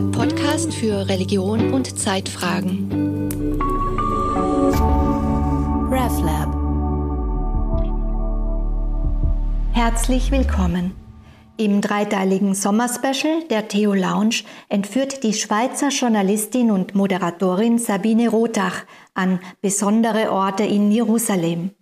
[0.00, 2.88] der Podcast für Religion und Zeitfragen.
[5.90, 6.48] RevLab.
[9.72, 10.92] Herzlich willkommen.
[11.58, 14.36] Im dreiteiligen Sommerspecial der Theo Lounge
[14.70, 21.72] entführt die Schweizer Journalistin und Moderatorin Sabine Rothach an besondere Orte in Jerusalem.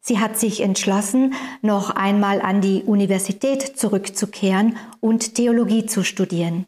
[0.00, 6.66] Sie hat sich entschlossen, noch einmal an die Universität zurückzukehren und Theologie zu studieren.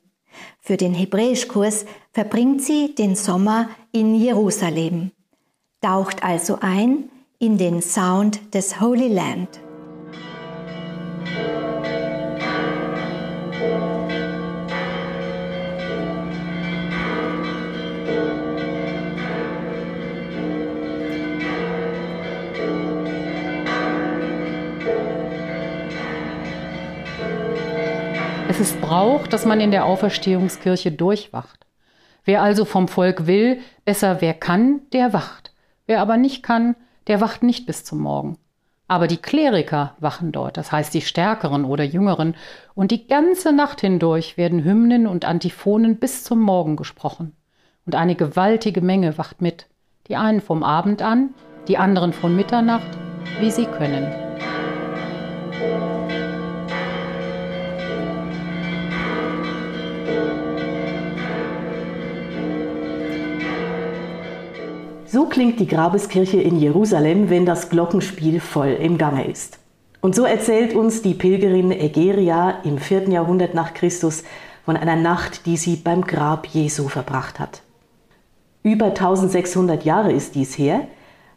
[0.60, 5.12] Für den Hebräischkurs verbringt sie den Sommer in Jerusalem,
[5.80, 7.08] taucht also ein
[7.38, 9.61] in den Sound des Holy Land.
[28.62, 31.66] Es ist Brauch, dass man in der Auferstehungskirche durchwacht.
[32.24, 35.52] Wer also vom Volk will, besser wer kann, der wacht.
[35.86, 36.76] Wer aber nicht kann,
[37.08, 38.38] der wacht nicht bis zum Morgen.
[38.86, 42.36] Aber die Kleriker wachen dort, das heißt die Stärkeren oder Jüngeren,
[42.74, 47.34] und die ganze Nacht hindurch werden Hymnen und Antiphonen bis zum Morgen gesprochen.
[47.84, 49.66] Und eine gewaltige Menge wacht mit,
[50.06, 51.34] die einen vom Abend an,
[51.66, 52.96] die anderen von Mitternacht,
[53.40, 54.06] wie sie können.
[65.12, 69.58] So klingt die Grabeskirche in Jerusalem, wenn das Glockenspiel voll im Gange ist.
[70.00, 73.10] Und so erzählt uns die Pilgerin Egeria im 4.
[73.10, 74.24] Jahrhundert nach Christus
[74.64, 77.60] von einer Nacht, die sie beim Grab Jesu verbracht hat.
[78.62, 80.86] Über 1600 Jahre ist dies her,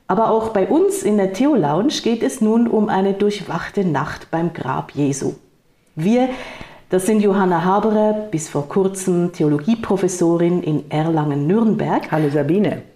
[0.08, 4.32] aber auch bei uns in der Theo Lounge geht es nun um eine durchwachte Nacht
[4.32, 5.34] beim Grab Jesu.
[5.96, 6.30] Wir,
[6.90, 12.10] das sind Johanna Haberer, bis vor kurzem Theologieprofessorin in Erlangen-Nürnberg.
[12.10, 12.95] Hallo Sabine.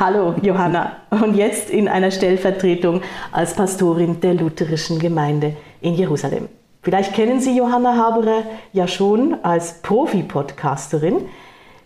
[0.00, 6.48] Hallo Johanna und jetzt in einer Stellvertretung als Pastorin der lutherischen Gemeinde in Jerusalem.
[6.82, 11.26] Vielleicht kennen Sie Johanna Haberer ja schon als Profi-Podcasterin.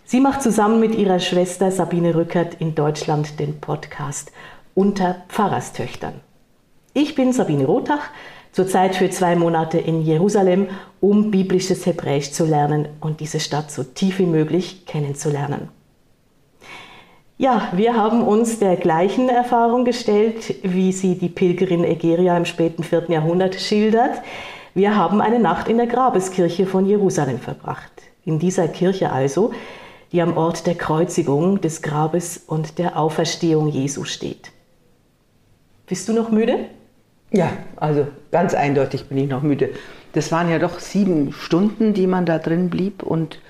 [0.04, 4.30] Sie macht zusammen mit ihrer Schwester Sabine Rückert in Deutschland den Podcast
[4.74, 6.20] Unter Pfarrerstöchtern.
[6.92, 8.10] Ich bin Sabine Rothach,
[8.52, 10.68] zurzeit für zwei Monate in Jerusalem,
[11.00, 15.70] um biblisches Hebräisch zu lernen und diese Stadt so tief wie möglich kennenzulernen.
[17.38, 22.84] Ja, wir haben uns der gleichen Erfahrung gestellt, wie sie die Pilgerin Egeria im späten
[22.84, 23.06] 4.
[23.08, 24.22] Jahrhundert schildert.
[24.74, 27.90] Wir haben eine Nacht in der Grabeskirche von Jerusalem verbracht.
[28.24, 29.52] In dieser Kirche also,
[30.12, 34.52] die am Ort der Kreuzigung, des Grabes und der Auferstehung Jesu steht.
[35.86, 36.66] Bist du noch müde?
[37.32, 39.70] Ja, also ganz eindeutig bin ich noch müde.
[40.12, 43.40] Das waren ja doch sieben Stunden, die man da drin blieb und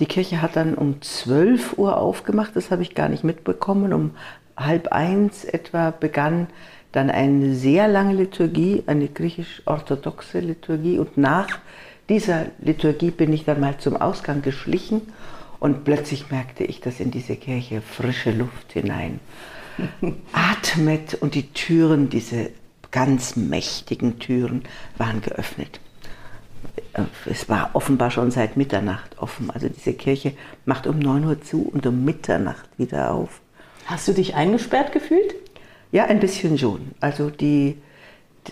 [0.00, 3.92] die Kirche hat dann um 12 Uhr aufgemacht, das habe ich gar nicht mitbekommen.
[3.92, 4.10] Um
[4.56, 6.48] halb eins etwa begann
[6.92, 10.98] dann eine sehr lange Liturgie, eine griechisch-orthodoxe Liturgie.
[10.98, 11.48] Und nach
[12.08, 15.02] dieser Liturgie bin ich dann mal zum Ausgang geschlichen
[15.58, 19.20] und plötzlich merkte ich, dass in diese Kirche frische Luft hinein
[20.32, 22.50] atmet und die Türen, diese
[22.90, 24.62] ganz mächtigen Türen,
[24.96, 25.80] waren geöffnet.
[26.96, 29.50] Äh, es war offenbar schon seit Mitternacht offen.
[29.50, 30.32] Also diese Kirche
[30.64, 33.40] macht um 9 Uhr zu und um Mitternacht wieder auf.
[33.86, 35.34] Hast du dich eingesperrt gefühlt?
[35.92, 36.92] Ja, ein bisschen schon.
[37.00, 37.76] Also die,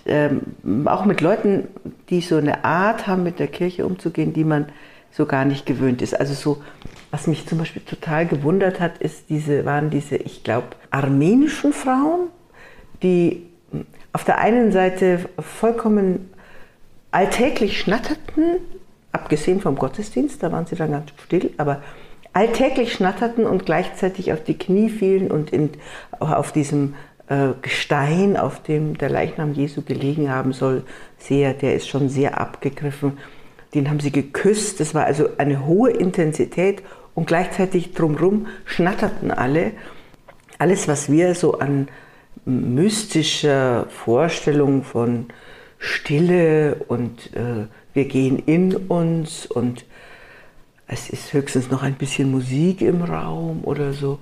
[0.07, 1.69] ähm, auch mit Leuten,
[2.09, 4.67] die so eine Art haben, mit der Kirche umzugehen, die man
[5.11, 6.19] so gar nicht gewöhnt ist.
[6.19, 6.63] Also so,
[7.11, 12.29] was mich zum Beispiel total gewundert hat, ist diese, waren diese, ich glaube, armenischen Frauen,
[13.03, 13.47] die
[14.13, 16.31] auf der einen Seite vollkommen
[17.15, 18.57] alltäglich schnatterten,
[19.13, 21.81] abgesehen vom Gottesdienst, da waren sie dann ganz still, aber
[22.33, 25.71] alltäglich schnatterten und gleichzeitig auf die Knie fielen und in,
[26.19, 26.95] auf diesem
[27.29, 30.83] äh, Gestein, auf dem der Leichnam Jesu gelegen haben soll,
[31.19, 33.19] sehr, der ist schon sehr abgegriffen.
[33.75, 36.83] Den haben sie geküsst, das war also eine hohe Intensität
[37.15, 39.71] und gleichzeitig drumherum schnatterten alle.
[40.59, 41.87] Alles, was wir so an
[42.45, 45.27] mystischer Vorstellung von
[45.85, 49.85] Stille und äh, wir gehen in uns und
[50.87, 54.19] es ist höchstens noch ein bisschen Musik im Raum oder so.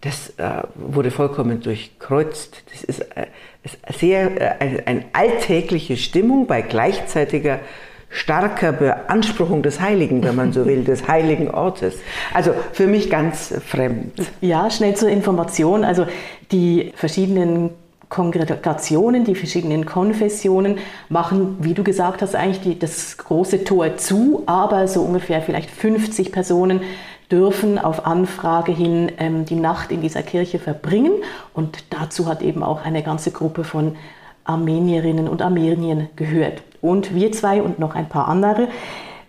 [0.00, 2.64] Das äh, wurde vollkommen durchkreuzt.
[2.72, 3.26] Das ist, äh,
[3.62, 7.60] ist sehr äh, eine, eine alltägliche Stimmung bei gleichzeitiger
[8.08, 11.94] starker Beanspruchung des Heiligen, wenn man so will, des heiligen Ortes.
[12.32, 14.12] Also für mich ganz fremd.
[14.40, 15.84] Ja, schnell zur Information.
[15.84, 16.06] Also
[16.50, 17.70] die verschiedenen
[18.12, 20.76] Kongregationen, die verschiedenen Konfessionen
[21.08, 25.70] machen, wie du gesagt hast, eigentlich die, das große Tor zu, aber so ungefähr vielleicht
[25.70, 26.82] 50 Personen
[27.30, 31.12] dürfen auf Anfrage hin ähm, die Nacht in dieser Kirche verbringen.
[31.54, 33.96] Und dazu hat eben auch eine ganze Gruppe von
[34.44, 36.62] Armenierinnen und Armeniern gehört.
[36.82, 38.68] Und wir zwei und noch ein paar andere.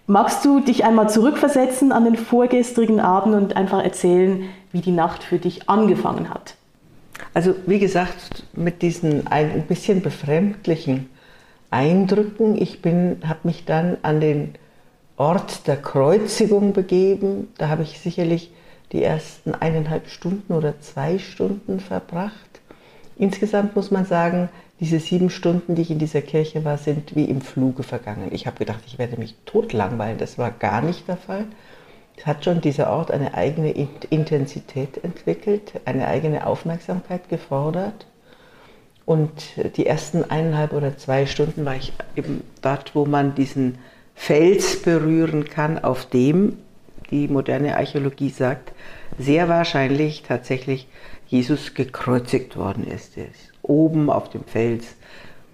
[0.08, 4.44] Magst du dich einmal zurückversetzen an den vorgestrigen Abend und einfach erzählen,
[4.74, 6.56] wie die Nacht für dich angefangen hat?
[7.34, 11.10] Also wie gesagt, mit diesen ein bisschen befremdlichen
[11.72, 14.56] Eindrücken, ich habe mich dann an den
[15.18, 17.50] Ort der Kreuzigung begeben.
[17.58, 18.52] Da habe ich sicherlich
[18.92, 22.62] die ersten eineinhalb Stunden oder zwei Stunden verbracht.
[23.16, 24.50] Insgesamt muss man sagen,
[24.80, 28.30] diese sieben Stunden, die ich in dieser Kirche war, sind wie im Fluge vergangen.
[28.32, 30.18] Ich habe gedacht, ich werde mich totlangweilen.
[30.18, 31.46] Das war gar nicht der Fall.
[32.24, 38.06] Hat schon dieser Ort eine eigene Intensität entwickelt, eine eigene Aufmerksamkeit gefordert.
[39.06, 39.32] Und
[39.76, 43.78] die ersten eineinhalb oder zwei Stunden war ich eben dort, wo man diesen
[44.16, 46.58] Fels berühren kann, auf dem,
[47.12, 48.72] die moderne Archäologie sagt,
[49.18, 50.88] sehr wahrscheinlich tatsächlich
[51.28, 53.18] Jesus gekreuzigt worden ist.
[53.18, 54.86] Ist oben auf dem Fels,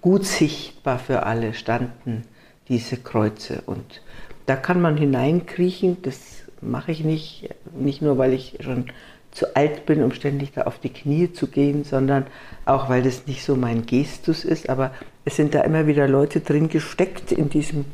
[0.00, 2.24] gut sichtbar für alle, standen
[2.68, 3.62] diese Kreuze.
[3.66, 4.02] Und
[4.46, 8.86] da kann man hineinkriechen, das mache ich nicht, nicht nur, weil ich schon
[9.30, 12.26] zu alt bin, um ständig da auf die Knie zu gehen, sondern
[12.64, 14.68] auch, weil das nicht so mein Gestus ist.
[14.68, 14.92] Aber
[15.24, 17.84] es sind da immer wieder Leute drin gesteckt in diesem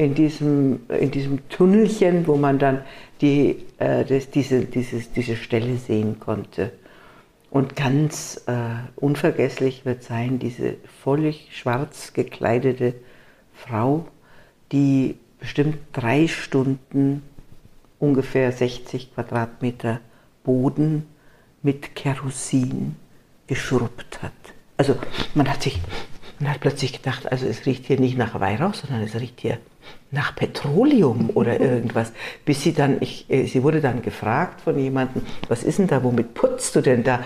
[0.00, 2.82] in diesem, in diesem Tunnelchen, wo man dann
[3.20, 6.72] die, äh, das, diese, dieses, diese Stelle sehen konnte.
[7.50, 8.52] Und ganz äh,
[8.96, 12.94] unvergesslich wird sein, diese völlig schwarz gekleidete
[13.52, 14.06] Frau,
[14.72, 17.22] die bestimmt drei Stunden
[18.00, 20.00] ungefähr 60 Quadratmeter
[20.42, 21.06] Boden
[21.62, 22.96] mit Kerosin
[23.46, 24.32] geschrubbt hat.
[24.76, 24.96] Also
[25.34, 25.80] man hat sich,
[26.38, 29.58] man hat plötzlich gedacht, also es riecht hier nicht nach Weihrauch, sondern es riecht hier
[30.10, 32.12] nach Petroleum oder irgendwas,
[32.44, 36.02] bis sie dann, ich, äh, sie wurde dann gefragt von jemandem, was ist denn da,
[36.02, 37.20] womit putzt du denn da?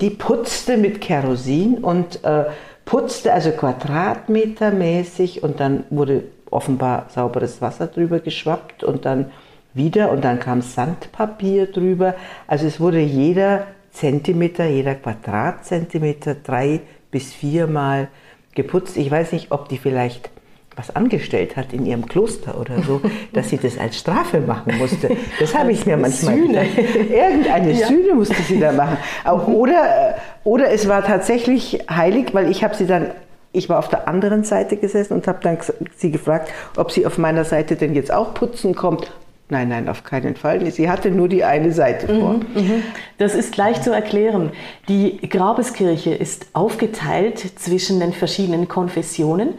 [0.00, 2.44] Die putzte mit Kerosin und äh,
[2.84, 9.30] putzte also quadratmetermäßig und dann wurde offenbar sauberes Wasser drüber geschwappt und dann
[9.74, 12.14] wieder und dann kam Sandpapier drüber.
[12.46, 16.80] Also es wurde jeder Zentimeter, jeder Quadratzentimeter drei
[17.10, 18.08] bis viermal
[18.54, 18.96] geputzt.
[18.96, 20.30] Ich weiß nicht, ob die vielleicht
[20.76, 23.00] was angestellt hat in ihrem Kloster oder so,
[23.32, 25.16] dass sie das als Strafe machen musste.
[25.38, 26.48] Das habe ich mir manchmal Sühne.
[26.48, 27.10] gedacht.
[27.10, 27.86] Irgendeine ja.
[27.86, 28.96] Sühne musste sie da machen.
[29.24, 29.54] Auch, mhm.
[29.54, 30.14] oder,
[30.44, 33.10] oder es war tatsächlich heilig, weil ich habe sie dann
[33.52, 35.58] ich war auf der anderen Seite gesessen und habe dann
[35.96, 39.10] sie gefragt, ob sie auf meiner Seite denn jetzt auch putzen kommt.
[39.50, 40.70] Nein, nein, auf keinen Fall.
[40.70, 42.34] Sie hatte nur die eine Seite vor.
[42.34, 42.82] Mhm, mhm.
[43.18, 44.50] Das ist leicht zu erklären.
[44.88, 49.54] Die Grabeskirche ist aufgeteilt zwischen den verschiedenen Konfessionen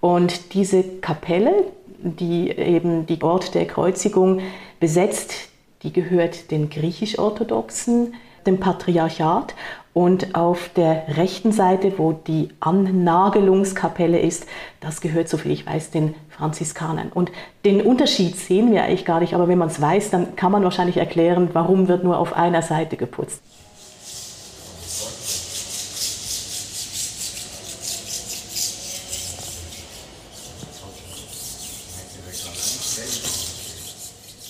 [0.00, 1.52] und diese Kapelle,
[1.98, 4.40] die eben die Ort der Kreuzigung
[4.80, 5.48] besetzt,
[5.82, 8.14] die gehört den griechisch-orthodoxen,
[8.46, 9.54] dem Patriarchat.
[9.96, 14.44] Und auf der rechten Seite, wo die Annagelungskapelle ist,
[14.78, 17.10] das gehört, soviel ich weiß, den Franziskanern.
[17.14, 17.32] Und
[17.64, 20.62] den Unterschied sehen wir eigentlich gar nicht, aber wenn man es weiß, dann kann man
[20.64, 23.40] wahrscheinlich erklären, warum wird nur auf einer Seite geputzt.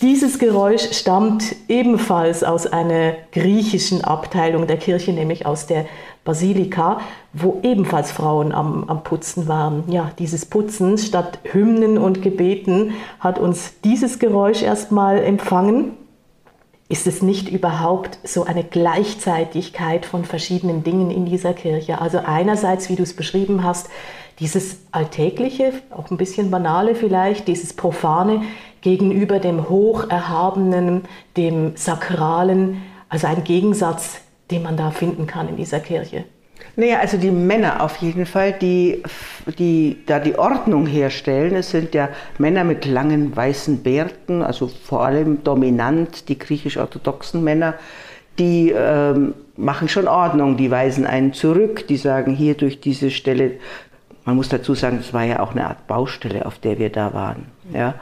[0.07, 5.87] Dieses Geräusch stammt ebenfalls aus einer griechischen Abteilung der Kirche, nämlich aus der
[6.25, 7.01] Basilika,
[7.33, 9.83] wo ebenfalls Frauen am, am, Putzen waren.
[9.91, 15.97] Ja, dieses Putzen statt Hymnen und Gebeten hat uns dieses Geräusch erstmal empfangen.
[16.89, 22.01] Ist es nicht überhaupt so eine Gleichzeitigkeit von verschiedenen Dingen in dieser Kirche?
[22.01, 23.89] Also einerseits, wie du es beschrieben hast,
[24.39, 28.43] dieses Alltägliche, auch ein bisschen banale vielleicht, dieses Profane,
[28.87, 31.03] gegenüber dem Hocherhabenen,
[31.37, 34.21] dem Sakralen, also ein Gegensatz,
[34.53, 36.23] den man da finden kann in dieser Kirche.
[36.77, 39.03] Naja, also die Männer auf jeden Fall, die,
[39.59, 41.57] die da die Ordnung herstellen.
[41.57, 47.75] Es sind ja Männer mit langen weißen Bärten, also vor allem dominant die griechisch-orthodoxen Männer,
[48.39, 53.55] die ähm, machen schon Ordnung, die weisen einen zurück, die sagen hier durch diese Stelle,
[54.25, 57.13] man muss dazu sagen, es war ja auch eine Art Baustelle, auf der wir da
[57.13, 57.47] waren.
[57.75, 57.95] Ja.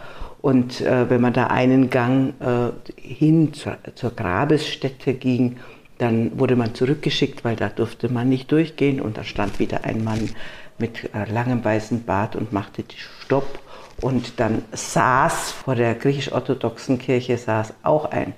[0.45, 2.71] Und äh, wenn man da einen Gang äh,
[3.01, 5.57] hin zur, zur, Grabesstätte ging,
[5.97, 9.01] dann wurde man zurückgeschickt, weil da durfte man nicht durchgehen.
[9.01, 10.29] Und da stand wieder ein Mann
[10.77, 13.59] mit äh, langem weißen Bart und machte die Stopp.
[14.03, 18.35] Und dann saß vor der griechisch-orthodoxen Kirche saß auch ein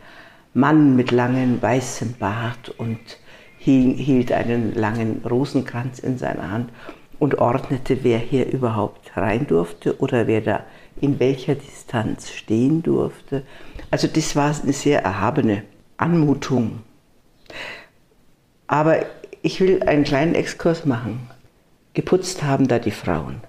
[0.54, 3.00] Mann mit langem weißem Bart und
[3.58, 6.70] hielt einen langen Rosenkranz in seiner Hand
[7.18, 10.60] und ordnete, wer hier überhaupt rein durfte oder wer da
[11.00, 13.42] in welcher Distanz stehen durfte.
[13.90, 15.62] Also das war eine sehr erhabene
[15.96, 16.80] Anmutung.
[18.66, 19.06] Aber
[19.42, 21.30] ich will einen kleinen Exkurs machen.
[21.94, 23.40] Geputzt haben da die Frauen.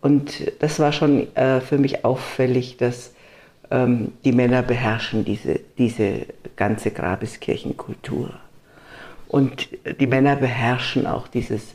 [0.00, 3.12] Und das war schon äh, für mich auffällig, dass
[3.70, 6.26] ähm, die Männer beherrschen diese, diese
[6.56, 8.34] ganze Grabeskirchenkultur.
[9.28, 9.68] Und
[10.00, 11.74] die Männer beherrschen auch dieses,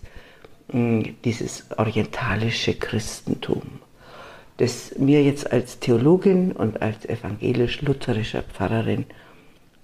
[0.71, 3.63] mh, dieses orientalische Christentum,
[4.57, 9.05] das mir jetzt als Theologin und als evangelisch-lutherischer Pfarrerin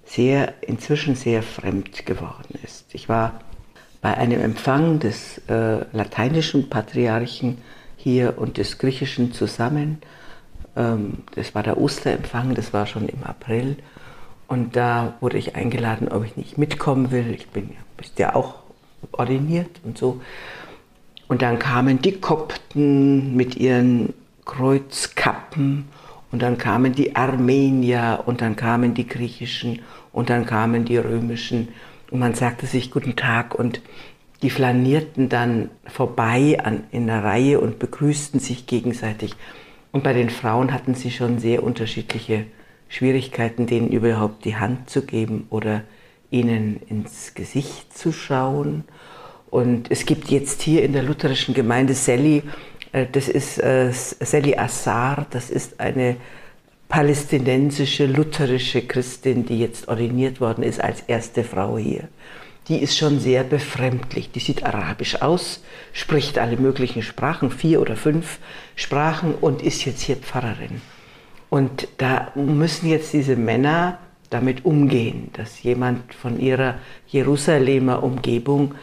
[0.04, 2.92] sehr, inzwischen sehr fremd geworden ist.
[2.92, 3.40] Ich war
[4.02, 7.58] bei einem Empfang des äh, lateinischen Patriarchen
[7.96, 9.98] hier und des griechischen zusammen.
[10.76, 13.76] Ähm, das war der Osterempfang, das war schon im April.
[14.46, 17.30] Und da wurde ich eingeladen, ob ich nicht mitkommen will.
[17.30, 17.70] Ich bin
[18.18, 18.56] ja auch
[19.12, 20.20] ordiniert und so.
[21.26, 24.12] Und dann kamen die Kopten mit ihren
[24.44, 25.88] Kreuzkappen
[26.32, 29.82] und dann kamen die Armenier und dann kamen die griechischen
[30.12, 31.68] und dann kamen die römischen
[32.10, 33.80] und man sagte sich guten Tag und
[34.42, 39.34] die flanierten dann vorbei an, in der Reihe und begrüßten sich gegenseitig.
[39.90, 42.44] Und bei den Frauen hatten sie schon sehr unterschiedliche
[42.88, 45.82] Schwierigkeiten, denen überhaupt die Hand zu geben oder
[46.30, 48.84] ihnen ins Gesicht zu schauen.
[49.50, 52.42] Und es gibt jetzt hier in der lutherischen Gemeinde Sally,
[53.10, 56.16] das ist äh, Sally Assar, das ist eine
[56.88, 62.08] palästinensische lutherische Christin, die jetzt ordiniert worden ist als erste Frau hier.
[62.68, 64.30] Die ist schon sehr befremdlich.
[64.30, 68.38] Die sieht arabisch aus, spricht alle möglichen Sprachen, vier oder fünf
[68.76, 70.80] Sprachen und ist jetzt hier Pfarrerin.
[71.50, 73.98] Und da müssen jetzt diese Männer
[74.30, 76.76] damit umgehen, dass jemand von ihrer
[77.08, 78.74] Jerusalemer Umgebung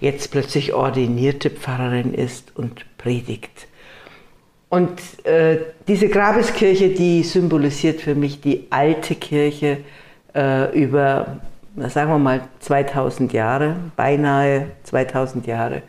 [0.00, 3.68] jetzt plötzlich ordinierte Pfarrerin ist und predigt.
[4.70, 9.78] Und äh, diese Grabeskirche, die symbolisiert für mich die alte Kirche
[10.34, 11.38] äh, über,
[11.76, 15.82] sagen wir mal, 2000 Jahre, beinahe 2000 Jahre,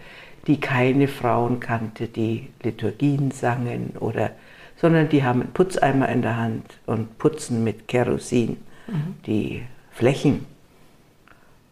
[0.45, 4.31] die keine Frauen kannte, die Liturgien sangen oder,
[4.75, 8.57] sondern die haben einen Putzeimer in der Hand und putzen mit Kerosin
[8.87, 9.15] mhm.
[9.25, 10.45] die Flächen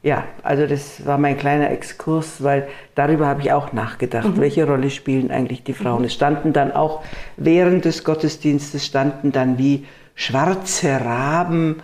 [0.04, 4.36] ja, also das war mein kleiner Exkurs, weil darüber habe ich auch nachgedacht.
[4.36, 4.42] Mhm.
[4.42, 6.00] Welche Rolle spielen eigentlich die Frauen?
[6.00, 6.06] Mhm.
[6.06, 7.04] Es standen dann auch
[7.38, 11.82] während des Gottesdienstes standen dann wie schwarze Raben,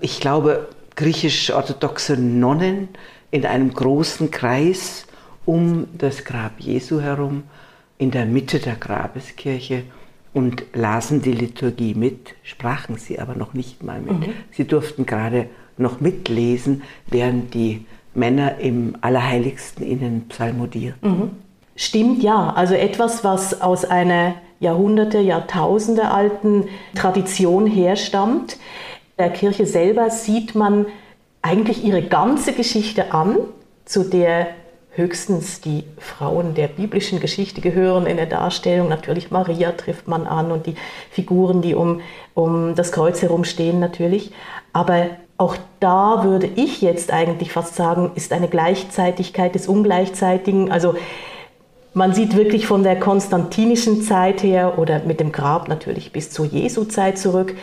[0.00, 2.88] ich glaube griechisch-orthodoxe Nonnen
[3.30, 5.06] in einem großen Kreis
[5.44, 7.44] um das Grab Jesu herum,
[7.98, 9.82] in der Mitte der Grabeskirche
[10.32, 14.26] und lasen die Liturgie mit, sprachen sie aber noch nicht mal mit.
[14.26, 14.32] Mhm.
[14.52, 15.48] Sie durften gerade
[15.78, 20.96] noch mitlesen, während die Männer im Allerheiligsten ihnen psalmodieren.
[21.00, 21.30] Mhm.
[21.76, 22.52] Stimmt, ja.
[22.54, 28.58] Also etwas, was aus einer Jahrhunderte, Jahrtausende alten Tradition herstammt.
[29.18, 30.86] Der Kirche selber sieht man
[31.42, 33.36] eigentlich ihre ganze Geschichte an,
[33.84, 34.48] zu der
[34.90, 38.88] höchstens die Frauen der biblischen Geschichte gehören in der Darstellung.
[38.88, 40.74] Natürlich Maria trifft man an und die
[41.10, 42.00] Figuren, die um,
[42.34, 44.32] um das Kreuz herumstehen natürlich.
[44.72, 45.06] Aber
[45.38, 50.72] auch da würde ich jetzt eigentlich fast sagen, ist eine Gleichzeitigkeit des Ungleichzeitigen.
[50.72, 50.96] Also
[51.94, 56.44] man sieht wirklich von der konstantinischen Zeit her oder mit dem Grab natürlich bis zur
[56.44, 57.56] Jesu-Zeit zurück,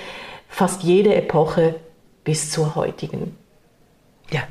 [0.48, 1.76] fast jede Epoche
[2.24, 3.38] bis zur heutigen.
[4.32, 4.42] Ja,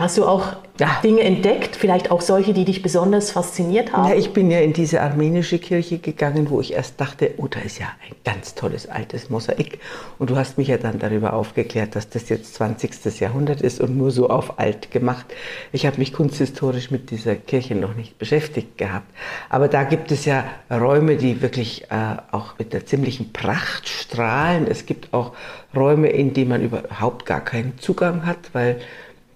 [0.00, 0.98] Hast du auch ja.
[1.04, 4.08] Dinge entdeckt, vielleicht auch solche, die dich besonders fasziniert haben?
[4.08, 7.60] Ja, ich bin ja in diese armenische Kirche gegangen, wo ich erst dachte, oh, da
[7.60, 9.78] ist ja ein ganz tolles altes Mosaik.
[10.18, 13.20] Und du hast mich ja dann darüber aufgeklärt, dass das jetzt 20.
[13.20, 15.26] Jahrhundert ist und nur so auf alt gemacht.
[15.70, 19.12] Ich habe mich kunsthistorisch mit dieser Kirche noch nicht beschäftigt gehabt.
[19.50, 24.66] Aber da gibt es ja Räume, die wirklich äh, auch mit der ziemlichen Pracht strahlen.
[24.66, 25.34] Es gibt auch
[25.76, 28.80] Räume, in die man überhaupt gar keinen Zugang hat, weil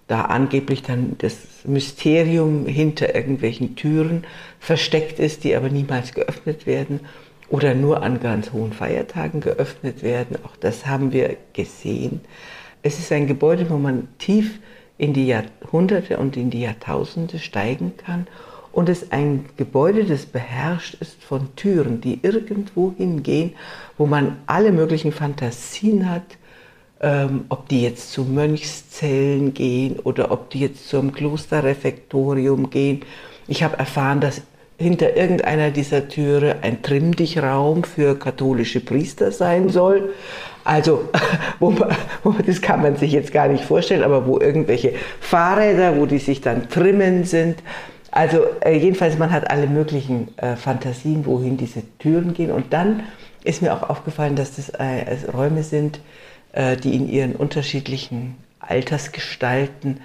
[0.06, 4.24] da angeblich dann das Mysterium hinter irgendwelchen Türen
[4.60, 7.00] versteckt ist, die aber niemals geöffnet werden
[7.48, 10.36] oder nur an ganz hohen Feiertagen geöffnet werden.
[10.44, 12.20] Auch das haben wir gesehen.
[12.82, 14.58] Es ist ein Gebäude, wo man tief
[14.98, 18.26] in die Jahrhunderte und in die Jahrtausende steigen kann.
[18.72, 23.54] Und es ist ein Gebäude, das beherrscht ist von Türen, die irgendwo hingehen,
[23.96, 26.36] wo man alle möglichen Fantasien hat,
[27.04, 33.02] ähm, ob die jetzt zu Mönchszellen gehen oder ob die jetzt zum Klosterrefektorium gehen.
[33.46, 34.40] Ich habe erfahren, dass
[34.78, 40.14] hinter irgendeiner dieser Türe ein Trimmdichraum für katholische Priester sein soll.
[40.64, 41.10] Also,
[41.60, 45.98] wo man, wo, das kann man sich jetzt gar nicht vorstellen, aber wo irgendwelche Fahrräder,
[45.98, 47.62] wo die sich dann trimmen sind.
[48.10, 52.50] Also äh, jedenfalls, man hat alle möglichen äh, Fantasien, wohin diese Türen gehen.
[52.50, 53.02] Und dann
[53.42, 56.00] ist mir auch aufgefallen, dass das äh, Räume sind,
[56.54, 60.00] die in ihren unterschiedlichen Altersgestalten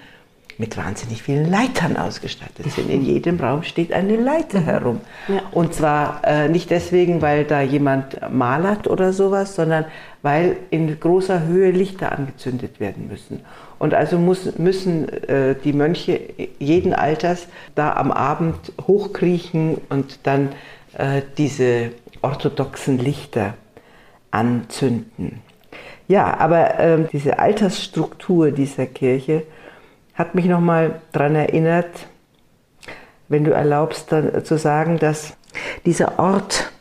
[0.60, 2.90] mit wahnsinnig vielen Leitern ausgestattet sind.
[2.90, 5.00] In jedem Raum steht eine Leiter herum.
[5.26, 5.40] Ja.
[5.52, 9.86] Und zwar äh, nicht deswegen, weil da jemand malert oder sowas, sondern
[10.20, 13.40] weil in großer Höhe Lichter angezündet werden müssen.
[13.78, 16.20] Und also muss, müssen äh, die Mönche
[16.58, 20.50] jeden Alters da am Abend hochkriechen und dann
[20.98, 23.54] äh, diese orthodoxen Lichter
[24.30, 25.40] anzünden.
[26.10, 29.44] Ja, aber äh, diese Altersstruktur dieser Kirche
[30.12, 32.08] hat mich nochmal daran erinnert,
[33.28, 35.36] wenn du erlaubst, dann zu sagen, dass
[35.86, 36.72] dieser Ort,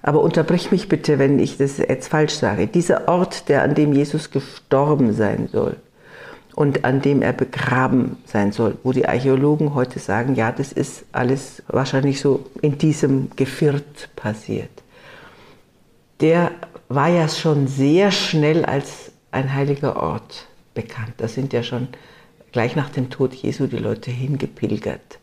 [0.00, 3.92] aber unterbrich mich bitte, wenn ich das jetzt falsch sage, dieser Ort, der an dem
[3.92, 5.74] Jesus gestorben sein soll
[6.54, 11.04] und an dem er begraben sein soll, wo die Archäologen heute sagen, ja, das ist
[11.10, 14.70] alles wahrscheinlich so in diesem Geviert passiert,
[16.20, 16.52] der
[16.94, 21.14] war ja schon sehr schnell als ein heiliger Ort bekannt.
[21.18, 21.88] Da sind ja schon
[22.52, 25.18] gleich nach dem Tod Jesu die Leute hingepilgert.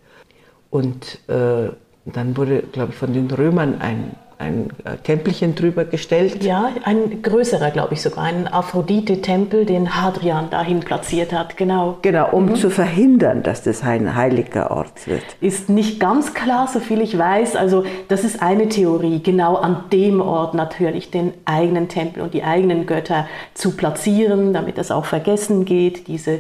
[0.70, 1.70] Und äh,
[2.06, 6.44] dann wurde, glaube ich, von den Römern ein, ein äh, Tempelchen drüber gestellt.
[6.44, 11.98] Ja, ein größerer, glaube ich sogar, ein Aphrodite-Tempel, den Hadrian dahin platziert hat, genau.
[12.02, 12.56] Genau, um mhm.
[12.56, 15.24] zu verhindern, dass das ein heiliger Ort wird.
[15.42, 17.58] Ist nicht ganz klar, so viel ich weiß.
[17.58, 22.44] Also das ist eine Theorie, genau an dem Ort natürlich den eigenen Tempel und die
[22.44, 26.40] eigenen Götter zu platzieren, damit das auch vergessen geht, diese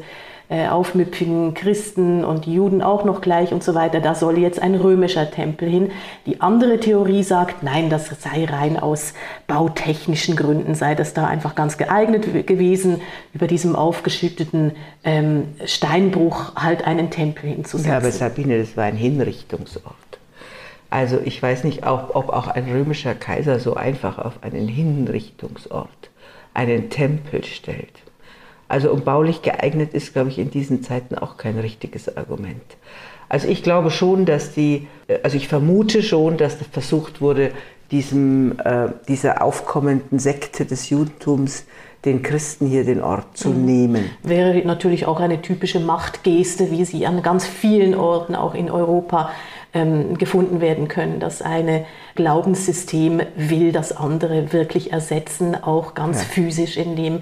[0.49, 3.99] aufmüpfigen Christen und Juden auch noch gleich und so weiter.
[3.99, 5.91] Da soll jetzt ein römischer Tempel hin.
[6.25, 9.13] Die andere Theorie sagt, nein, das sei rein aus
[9.45, 13.01] bautechnischen Gründen, sei das da einfach ganz geeignet gewesen,
[13.33, 14.71] über diesem aufgeschütteten
[15.03, 17.91] ähm, Steinbruch halt einen Tempel hinzusetzen.
[17.91, 19.95] Ja, aber Sabine, das war ein Hinrichtungsort.
[20.89, 26.09] Also ich weiß nicht, ob, ob auch ein römischer Kaiser so einfach auf einen Hinrichtungsort
[26.53, 27.93] einen Tempel stellt.
[28.69, 32.61] Also um baulich geeignet ist, glaube ich, in diesen Zeiten auch kein richtiges Argument.
[33.27, 34.87] Also ich glaube schon, dass die,
[35.23, 37.51] also ich vermute schon, dass versucht wurde,
[37.91, 41.65] diesem, äh, dieser aufkommenden Sekte des Judentums
[42.05, 43.65] den Christen hier den Ort zu mhm.
[43.65, 44.09] nehmen.
[44.23, 49.31] Wäre natürlich auch eine typische Machtgeste, wie sie an ganz vielen Orten auch in Europa
[49.73, 51.19] ähm, gefunden werden können.
[51.19, 56.25] Das eine Glaubenssystem will das andere wirklich ersetzen, auch ganz ja.
[56.25, 57.21] physisch, indem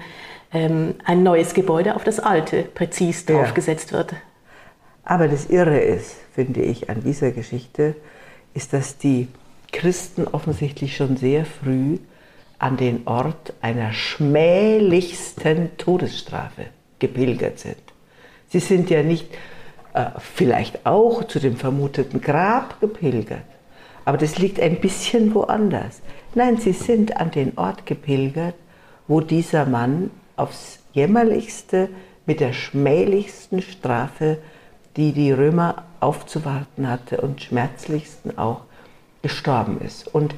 [0.52, 3.98] ähm, ein neues Gebäude auf das alte präzis draufgesetzt ja.
[3.98, 4.14] wird.
[5.04, 7.94] Aber das Irre ist, finde ich, an dieser Geschichte,
[8.54, 9.28] ist, dass die
[9.72, 11.98] Christen offensichtlich schon sehr früh
[12.58, 16.66] an den Ort einer schmählichsten Todesstrafe
[16.98, 17.76] gepilgert sind.
[18.48, 19.28] Sie sind ja nicht
[19.94, 23.44] äh, vielleicht auch zu dem vermuteten Grab gepilgert,
[24.04, 26.00] aber das liegt ein bisschen woanders.
[26.34, 28.54] Nein, sie sind an den Ort gepilgert,
[29.06, 31.88] wo dieser Mann aufs jämmerlichste
[32.26, 34.38] mit der schmählichsten Strafe,
[34.96, 38.62] die die Römer aufzuwarten hatte und schmerzlichsten auch
[39.22, 40.08] gestorben ist.
[40.14, 40.34] Und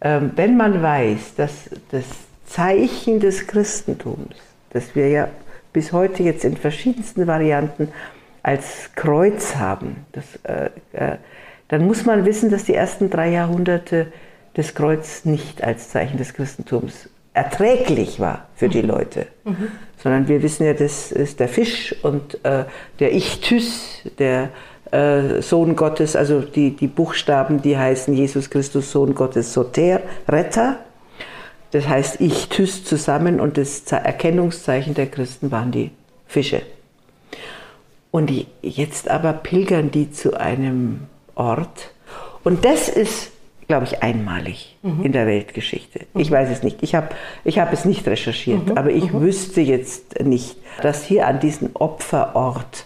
[0.00, 2.04] ähm, wenn man weiß, dass das
[2.46, 4.36] Zeichen des Christentums,
[4.70, 5.28] das wir ja
[5.72, 7.88] bis heute jetzt in verschiedensten Varianten
[8.42, 11.16] als Kreuz haben, das, äh, äh,
[11.68, 14.12] dann muss man wissen, dass die ersten drei Jahrhunderte
[14.54, 18.82] das Kreuz nicht als Zeichen des Christentums erträglich war für die.
[18.82, 19.26] Leute.
[19.44, 19.68] Mhm.
[20.02, 22.64] Sondern wir wissen ja, das ist der Fisch und äh,
[22.98, 24.50] der Ichthys, der
[24.90, 30.78] äh, Sohn Gottes, also die, die Buchstaben, die heißen Jesus Christus, Sohn Gottes, Soter, Retter.
[31.70, 35.90] Das heißt Ichthys zusammen und das Erkennungszeichen der Christen waren die
[36.26, 36.62] Fische.
[38.10, 41.92] Und jetzt aber pilgern die zu einem Ort.
[42.44, 43.31] Und das ist
[43.72, 45.02] glaube ich, einmalig mhm.
[45.02, 46.00] in der Weltgeschichte.
[46.12, 46.20] Mhm.
[46.20, 46.82] Ich weiß es nicht.
[46.82, 47.08] Ich habe
[47.42, 48.76] ich hab es nicht recherchiert, mhm.
[48.76, 49.22] aber ich mhm.
[49.22, 52.84] wüsste jetzt nicht, dass hier an diesem Opferort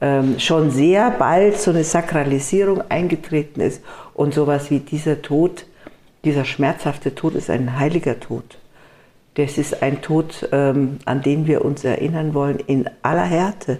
[0.00, 3.82] ähm, schon sehr bald so eine Sakralisierung eingetreten ist
[4.14, 5.66] und sowas wie dieser Tod,
[6.22, 8.58] dieser schmerzhafte Tod ist ein heiliger Tod.
[9.34, 13.78] Das ist ein Tod, ähm, an den wir uns erinnern wollen in aller Härte.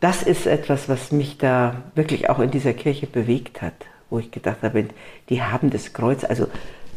[0.00, 3.74] Das ist etwas, was mich da wirklich auch in dieser Kirche bewegt hat
[4.12, 4.84] wo ich gedacht habe,
[5.28, 6.46] die haben das Kreuz, also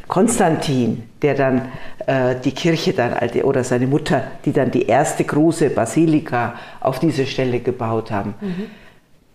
[0.07, 1.69] Konstantin, der dann
[2.05, 7.25] äh, die Kirche dann, oder seine Mutter, die dann die erste große Basilika auf diese
[7.25, 8.35] Stelle gebaut haben.
[8.39, 8.65] Mhm.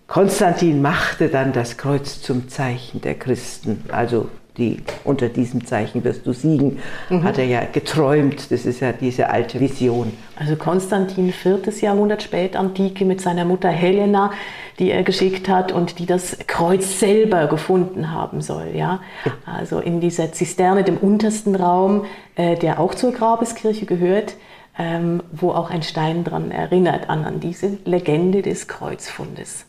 [0.06, 4.28] Konstantin machte dann das Kreuz zum Zeichen der Christen, also
[4.60, 7.24] die, unter diesem Zeichen wirst du siegen, mhm.
[7.24, 8.52] hat er ja geträumt.
[8.52, 10.12] Das ist ja diese alte Vision.
[10.36, 14.30] Also Konstantin, viertes Jahrhundert Spätantike mit seiner Mutter Helena,
[14.78, 18.68] die er geschickt hat und die das Kreuz selber gefunden haben soll.
[18.74, 19.00] Ja?
[19.44, 22.04] Also in dieser Zisterne, dem untersten Raum,
[22.36, 24.36] äh, der auch zur Grabeskirche gehört,
[24.78, 29.66] ähm, wo auch ein Stein dran erinnert an, an diese Legende des Kreuzfundes.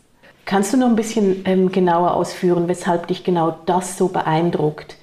[0.52, 4.98] Kannst du noch ein bisschen ähm, genauer ausführen, weshalb dich genau das so beeindruckt,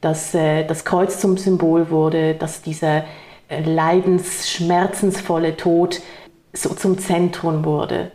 [0.00, 3.04] dass äh, das Kreuz zum Symbol wurde, dass dieser
[3.50, 6.00] äh, leidensschmerzensvolle Tod
[6.54, 8.12] so zum Zentrum wurde?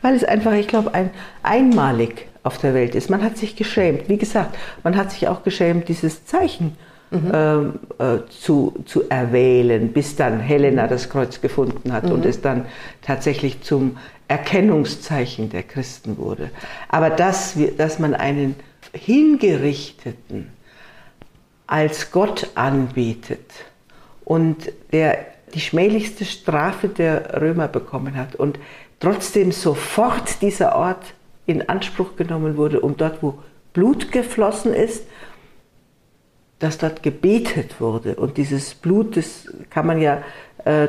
[0.00, 1.10] Weil es einfach, ich glaube, ein,
[1.42, 3.10] einmalig auf der Welt ist.
[3.10, 4.08] Man hat sich geschämt.
[4.08, 6.74] Wie gesagt, man hat sich auch geschämt, dieses Zeichen
[7.10, 7.32] mhm.
[7.34, 12.12] ähm, äh, zu, zu erwählen, bis dann Helena das Kreuz gefunden hat mhm.
[12.12, 12.64] und es dann
[13.02, 13.98] tatsächlich zum
[14.30, 16.50] Erkennungszeichen der Christen wurde.
[16.88, 18.54] Aber dass, wir, dass man einen
[18.92, 20.52] Hingerichteten
[21.66, 23.50] als Gott anbetet
[24.24, 28.60] und der die schmählichste Strafe der Römer bekommen hat und
[29.00, 31.14] trotzdem sofort dieser Ort
[31.46, 33.40] in Anspruch genommen wurde, um dort, wo
[33.72, 35.06] Blut geflossen ist,
[36.60, 38.14] dass dort gebetet wurde.
[38.14, 40.22] Und dieses Blut, das kann man ja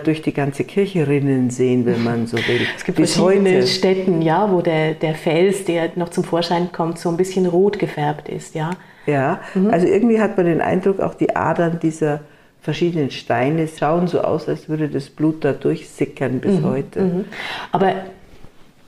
[0.03, 2.67] durch die ganze Kirche rinnen sehen, wenn man so will.
[2.75, 3.67] Es gibt Bis verschiedene heute.
[3.67, 7.79] Städten, ja, wo der, der Fels, der noch zum Vorschein kommt, so ein bisschen rot
[7.79, 8.71] gefärbt ist, ja.
[9.05, 9.69] Ja, mhm.
[9.71, 12.21] also irgendwie hat man den Eindruck, auch die Adern dieser
[12.61, 16.65] verschiedenen Steine schauen so aus, als würde das Blut da durchsickern bis mhm.
[16.65, 17.01] heute.
[17.01, 17.25] Mhm.
[17.71, 17.93] Aber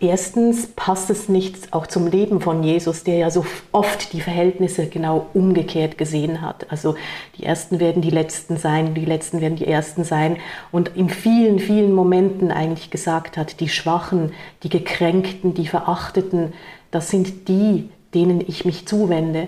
[0.03, 4.87] Erstens passt es nicht auch zum Leben von Jesus, der ja so oft die Verhältnisse
[4.87, 6.69] genau umgekehrt gesehen hat.
[6.69, 6.95] Also
[7.37, 10.35] die Ersten werden die Letzten sein, die Letzten werden die Ersten sein
[10.73, 16.51] und in vielen, vielen Momenten eigentlich gesagt hat, die Schwachen, die Gekränkten, die Verachteten,
[16.91, 19.47] das sind die, denen ich mich zuwende.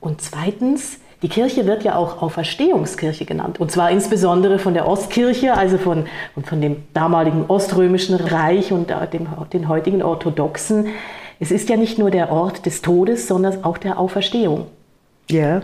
[0.00, 5.54] Und zweitens, die Kirche wird ja auch Auferstehungskirche genannt, und zwar insbesondere von der Ostkirche,
[5.54, 6.04] also von,
[6.44, 10.88] von dem damaligen Oströmischen Reich und dem, den heutigen Orthodoxen.
[11.40, 14.66] Es ist ja nicht nur der Ort des Todes, sondern auch der Auferstehung.
[15.30, 15.62] Ja.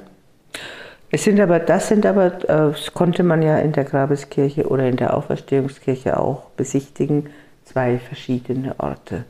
[1.10, 4.88] Es sind aber, das sind aber, äh, das konnte man ja in der Grabeskirche oder
[4.88, 7.28] in der Auferstehungskirche auch besichtigen,
[7.66, 9.24] zwei verschiedene Orte.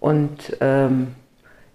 [0.00, 1.08] Und ähm,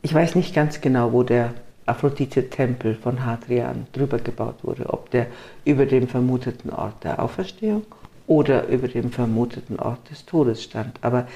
[0.02, 1.54] ich weiß nicht ganz genau, wo der
[1.86, 5.28] Aphrodite-Tempel von Hadrian drüber gebaut wurde, ob der
[5.66, 7.84] über dem vermuteten Ort der Auferstehung
[8.28, 10.98] oder über dem vermuteten Ort des Todes stand.
[11.02, 11.28] Aber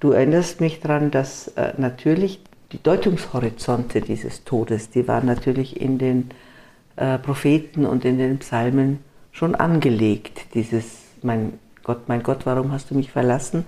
[0.00, 2.40] du erinnerst mich daran, dass äh, natürlich
[2.72, 6.30] die Deutungshorizonte dieses Todes, die waren natürlich in den
[6.96, 9.00] äh, Propheten und in den Psalmen
[9.32, 10.54] schon angelegt.
[10.54, 13.66] Dieses, mein Gott, mein Gott, warum hast du mich verlassen?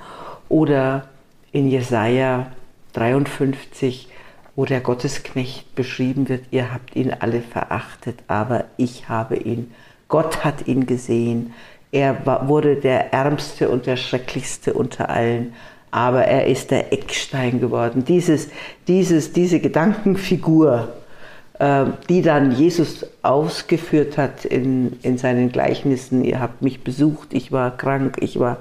[0.49, 1.09] Oder
[1.51, 2.53] in Jesaja
[2.93, 4.09] 53,
[4.55, 9.73] wo der Gottesknecht beschrieben wird, ihr habt ihn alle verachtet, aber ich habe ihn,
[10.09, 11.55] Gott hat ihn gesehen,
[11.91, 15.55] er war, wurde der ärmste und der schrecklichste unter allen,
[15.91, 18.05] aber er ist der Eckstein geworden.
[18.05, 18.49] Dieses,
[18.89, 20.89] dieses, diese Gedankenfigur,
[21.59, 27.53] äh, die dann Jesus ausgeführt hat in, in seinen Gleichnissen, ihr habt mich besucht, ich
[27.53, 28.59] war krank, ich war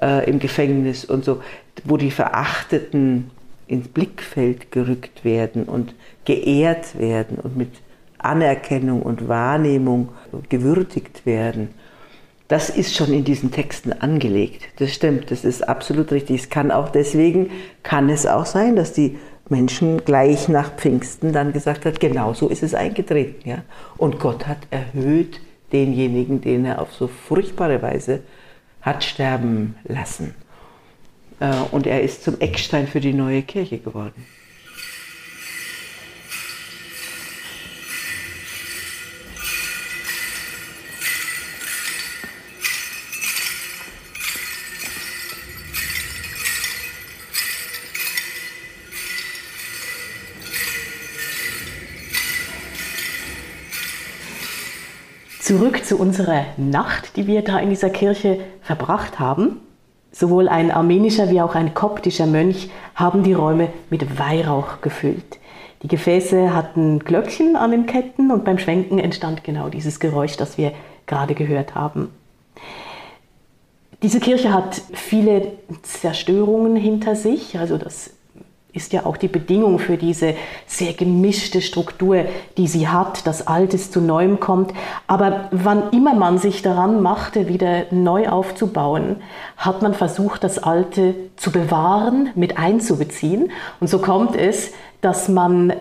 [0.00, 1.42] äh, im Gefängnis und so,
[1.84, 3.30] wo die Verachteten
[3.70, 7.70] ins Blickfeld gerückt werden und geehrt werden und mit
[8.18, 10.10] Anerkennung und Wahrnehmung
[10.48, 11.70] gewürdigt werden.
[12.48, 14.62] Das ist schon in diesen Texten angelegt.
[14.78, 16.42] Das stimmt, das ist absolut richtig.
[16.42, 17.50] Es kann auch deswegen,
[17.84, 22.48] kann es auch sein, dass die Menschen gleich nach Pfingsten dann gesagt hat, genau so
[22.48, 23.48] ist es eingetreten.
[23.48, 23.62] Ja?
[23.96, 25.40] Und Gott hat erhöht
[25.72, 28.20] denjenigen, den er auf so furchtbare Weise
[28.82, 30.34] hat sterben lassen.
[31.40, 34.26] Äh, und er ist zum Eckstein für die neue Kirche geworden.
[55.40, 59.60] Zurück zu unserer Nacht, die wir da in dieser Kirche verbracht haben.
[60.12, 65.38] Sowohl ein armenischer wie auch ein koptischer Mönch haben die Räume mit Weihrauch gefüllt.
[65.82, 70.58] Die Gefäße hatten Glöckchen an den Ketten und beim Schwenken entstand genau dieses Geräusch, das
[70.58, 70.72] wir
[71.06, 72.10] gerade gehört haben.
[74.02, 78.10] Diese Kirche hat viele Zerstörungen hinter sich, also das
[78.72, 80.34] ist ja auch die Bedingung für diese
[80.66, 82.24] sehr gemischte Struktur,
[82.56, 84.72] die sie hat, dass Altes zu Neuem kommt.
[85.06, 89.16] Aber wann immer man sich daran machte, wieder neu aufzubauen,
[89.56, 93.50] hat man versucht, das Alte zu bewahren, mit einzubeziehen.
[93.80, 95.72] Und so kommt es, dass man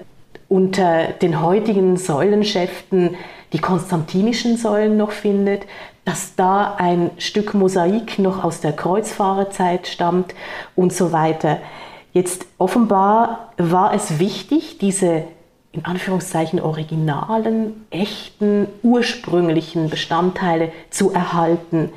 [0.47, 3.15] unter den heutigen Säulenschäften
[3.53, 5.63] die konstantinischen Säulen noch findet,
[6.05, 10.33] dass da ein Stück Mosaik noch aus der Kreuzfahrerzeit stammt
[10.75, 11.59] und so weiter.
[12.13, 15.25] Jetzt offenbar war es wichtig, diese
[15.71, 21.91] in Anführungszeichen originalen, echten, ursprünglichen Bestandteile zu erhalten.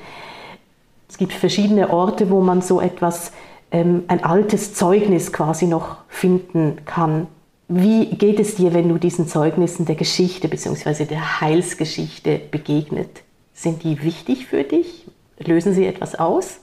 [1.08, 3.32] Es gibt verschiedene Orte, wo man so etwas,
[3.70, 7.26] ähm, ein altes Zeugnis quasi noch finden kann.
[7.68, 11.06] Wie geht es dir, wenn du diesen Zeugnissen der Geschichte bzw.
[11.06, 13.22] der Heilsgeschichte begegnet?
[13.54, 15.06] Sind die wichtig für dich?
[15.38, 16.60] Lösen sie etwas aus?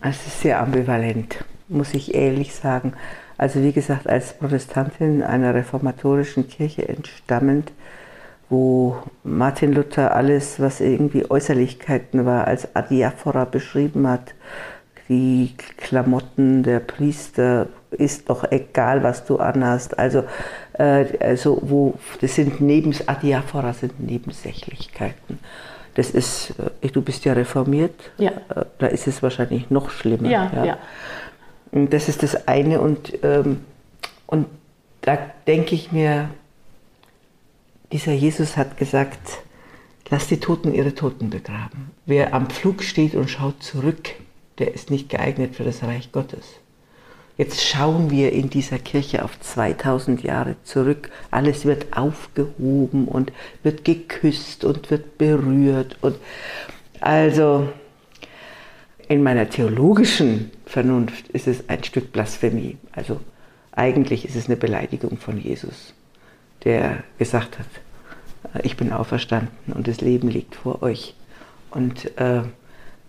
[0.00, 1.38] Es ist sehr ambivalent
[1.72, 2.92] muss ich ehrlich sagen.
[3.38, 7.72] Also wie gesagt, als Protestantin einer reformatorischen Kirche entstammend,
[8.48, 14.34] wo Martin Luther alles, was irgendwie Äußerlichkeiten war, als Adiaphora beschrieben hat,
[15.08, 19.98] die Klamotten der Priester ist doch egal, was du anhast.
[19.98, 20.24] Also,
[20.74, 25.38] äh, also wo, das sind neben Adiaphora sind Nebensächlichkeiten.
[25.94, 28.30] Das ist, äh, du bist ja reformiert, ja.
[28.30, 30.28] Äh, da ist es wahrscheinlich noch schlimmer.
[30.28, 30.64] Ja, ja.
[30.64, 30.78] ja.
[31.72, 32.80] Das ist das eine.
[32.80, 33.64] Und, ähm,
[34.26, 34.46] und
[35.00, 36.28] da denke ich mir,
[37.92, 39.42] dieser Jesus hat gesagt,
[40.10, 41.90] lass die Toten ihre Toten begraben.
[42.06, 44.10] Wer am Pflug steht und schaut zurück,
[44.58, 46.44] der ist nicht geeignet für das Reich Gottes.
[47.38, 51.10] Jetzt schauen wir in dieser Kirche auf 2000 Jahre zurück.
[51.30, 55.96] Alles wird aufgehoben und wird geküsst und wird berührt.
[56.02, 56.16] Und
[57.00, 57.68] also
[59.08, 62.76] in meiner theologischen Vernunft ist es ein Stück Blasphemie.
[62.92, 63.20] Also
[63.72, 65.94] eigentlich ist es eine Beleidigung von Jesus,
[66.64, 67.66] der gesagt hat,
[68.62, 71.14] ich bin auferstanden und das Leben liegt vor euch.
[71.70, 72.42] Und, äh,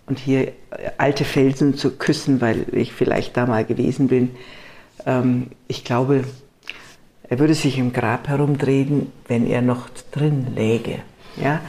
[0.06, 0.52] und hier
[0.98, 4.30] alte Felsen zu küssen, weil ich vielleicht da mal gewesen bin,
[5.06, 6.24] ähm, ich glaube,
[7.28, 10.98] er würde sich im Grab herumdrehen, wenn er noch drin läge.
[11.42, 11.60] Ja?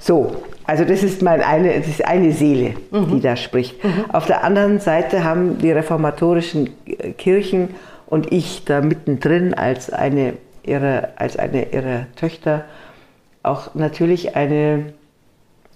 [0.00, 3.08] So, also das ist, mein eine, das ist eine Seele, mhm.
[3.10, 3.82] die da spricht.
[3.82, 4.04] Mhm.
[4.12, 6.70] Auf der anderen Seite haben die reformatorischen
[7.16, 7.70] Kirchen
[8.06, 12.64] und ich da mittendrin als eine ihrer, als eine ihrer Töchter
[13.42, 14.92] auch natürlich eine,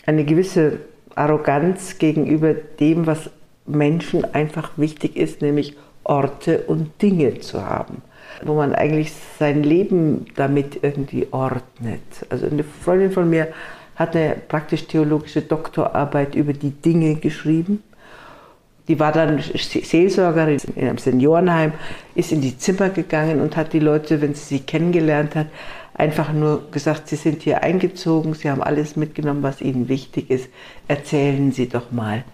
[0.04, 0.80] eine gewisse
[1.16, 3.30] Arroganz gegenüber dem, was
[3.66, 8.02] Menschen einfach wichtig ist, nämlich Orte und Dinge zu haben,
[8.44, 12.00] wo man eigentlich sein Leben damit irgendwie ordnet.
[12.28, 13.48] Also eine Freundin von mir
[13.94, 17.82] hat eine praktisch theologische Doktorarbeit über die Dinge geschrieben.
[18.92, 21.72] Die war dann Seelsorgerin in einem Seniorenheim,
[22.14, 25.46] ist in die Zimmer gegangen und hat die Leute, wenn sie sie kennengelernt hat,
[25.94, 30.50] einfach nur gesagt, sie sind hier eingezogen, sie haben alles mitgenommen, was ihnen wichtig ist.
[30.88, 32.24] Erzählen Sie doch mal,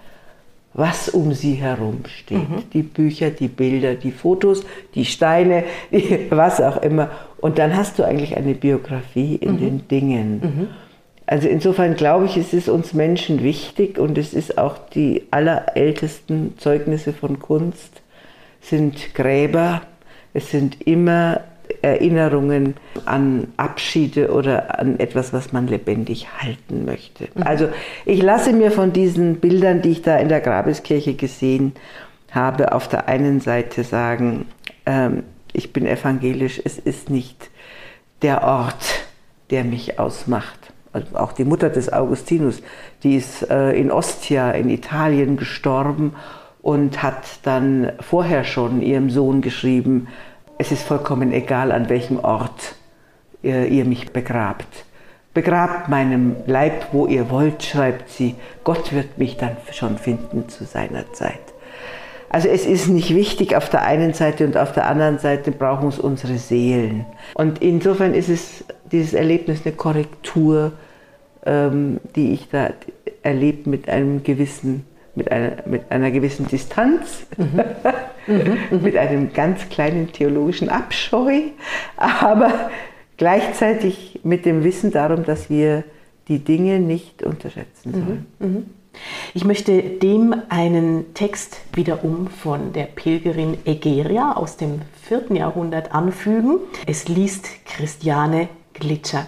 [0.74, 2.50] was um sie herum steht.
[2.50, 2.64] Mhm.
[2.72, 4.64] Die Bücher, die Bilder, die Fotos,
[4.96, 7.08] die Steine, die, was auch immer.
[7.40, 9.58] Und dann hast du eigentlich eine Biografie in mhm.
[9.58, 10.40] den Dingen.
[10.40, 10.68] Mhm.
[11.28, 16.56] Also insofern glaube ich, es ist uns Menschen wichtig und es ist auch die allerältesten
[16.56, 18.00] Zeugnisse von Kunst
[18.62, 19.82] sind Gräber.
[20.32, 21.42] Es sind immer
[21.82, 27.28] Erinnerungen an Abschiede oder an etwas, was man lebendig halten möchte.
[27.34, 27.42] Mhm.
[27.42, 27.68] Also
[28.06, 31.74] ich lasse mir von diesen Bildern, die ich da in der Grabeskirche gesehen
[32.30, 34.46] habe, auf der einen Seite sagen,
[34.86, 37.50] ähm, ich bin evangelisch, es ist nicht
[38.22, 39.04] der Ort,
[39.50, 40.67] der mich ausmacht
[41.14, 42.62] auch die Mutter des Augustinus,
[43.02, 46.14] die ist äh, in Ostia in Italien gestorben
[46.62, 50.08] und hat dann vorher schon ihrem Sohn geschrieben,
[50.58, 52.74] es ist vollkommen egal, an welchem Ort
[53.42, 54.84] ihr, ihr mich begrabt.
[55.34, 60.64] Begrabt meinem Leib, wo ihr wollt, schreibt sie, Gott wird mich dann schon finden zu
[60.64, 61.47] seiner Zeit.
[62.30, 65.88] Also es ist nicht wichtig auf der einen Seite und auf der anderen Seite brauchen
[65.88, 67.06] es unsere Seelen.
[67.34, 70.72] Und insofern ist es dieses Erlebnis eine Korrektur,
[71.46, 72.70] ähm, die ich da
[73.22, 77.62] erlebe mit einem gewissen, mit einer, mit einer gewissen Distanz, mhm.
[78.26, 78.82] mhm.
[78.82, 81.40] mit einem ganz kleinen theologischen Abscheu,
[81.96, 82.70] aber
[83.16, 85.84] gleichzeitig mit dem Wissen darum, dass wir
[86.28, 88.26] die Dinge nicht unterschätzen sollen.
[88.38, 88.66] Mhm.
[89.34, 95.36] Ich möchte dem einen Text wiederum von der Pilgerin Egeria aus dem 4.
[95.36, 96.58] Jahrhundert anfügen.
[96.86, 99.26] Es liest Christiane Glitscher.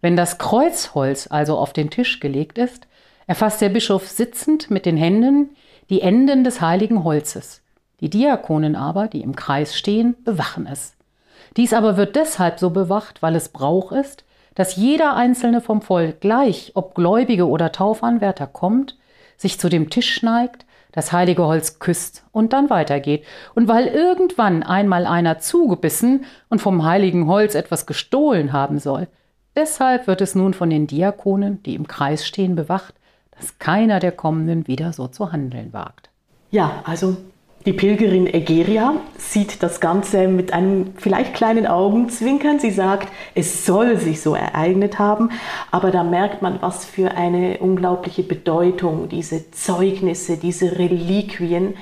[0.00, 2.86] Wenn das Kreuzholz also auf den Tisch gelegt ist,
[3.26, 5.50] erfasst der Bischof sitzend mit den Händen
[5.90, 7.62] die Enden des heiligen Holzes,
[8.00, 10.94] Die Diakonen aber, die im Kreis stehen, bewachen es.
[11.56, 14.24] Dies aber wird deshalb so bewacht, weil es Brauch ist,
[14.60, 18.98] dass jeder einzelne vom Volk gleich, ob Gläubige oder Taufanwärter kommt,
[19.38, 23.24] sich zu dem Tisch neigt, das heilige Holz küsst und dann weitergeht.
[23.54, 29.08] Und weil irgendwann einmal einer zugebissen und vom heiligen Holz etwas gestohlen haben soll,
[29.56, 32.92] deshalb wird es nun von den Diakonen, die im Kreis stehen, bewacht,
[33.38, 36.10] dass keiner der Kommenden wieder so zu handeln wagt.
[36.50, 37.16] Ja, also
[37.66, 42.58] die Pilgerin Egeria sieht das Ganze mit einem vielleicht kleinen Augenzwinkern.
[42.58, 45.30] Sie sagt, es soll sich so ereignet haben,
[45.70, 51.74] aber da merkt man, was für eine unglaubliche Bedeutung diese Zeugnisse, diese Reliquien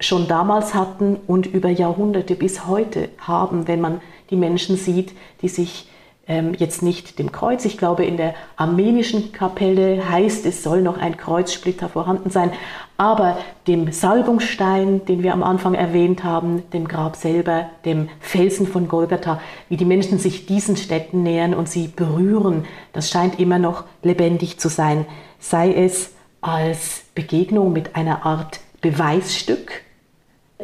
[0.00, 5.48] schon damals hatten und über Jahrhunderte bis heute haben, wenn man die Menschen sieht, die
[5.48, 5.86] sich
[6.28, 7.64] ähm, jetzt nicht dem Kreuz.
[7.64, 12.52] Ich glaube, in der armenischen Kapelle heißt es, soll noch ein Kreuzsplitter vorhanden sein,
[12.96, 18.86] aber dem Salbungsstein, den wir am Anfang erwähnt haben, dem Grab selber, dem Felsen von
[18.86, 23.84] Golgatha, wie die Menschen sich diesen Städten nähern und sie berühren, das scheint immer noch
[24.02, 25.06] lebendig zu sein.
[25.40, 29.82] Sei es als Begegnung mit einer Art Beweisstück.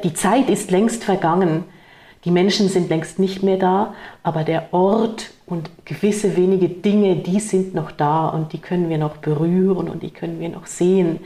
[0.04, 1.64] Die Zeit ist längst vergangen,
[2.24, 7.40] die Menschen sind längst nicht mehr da, aber der Ort und gewisse wenige Dinge, die
[7.40, 11.20] sind noch da und die können wir noch berühren und die können wir noch sehen.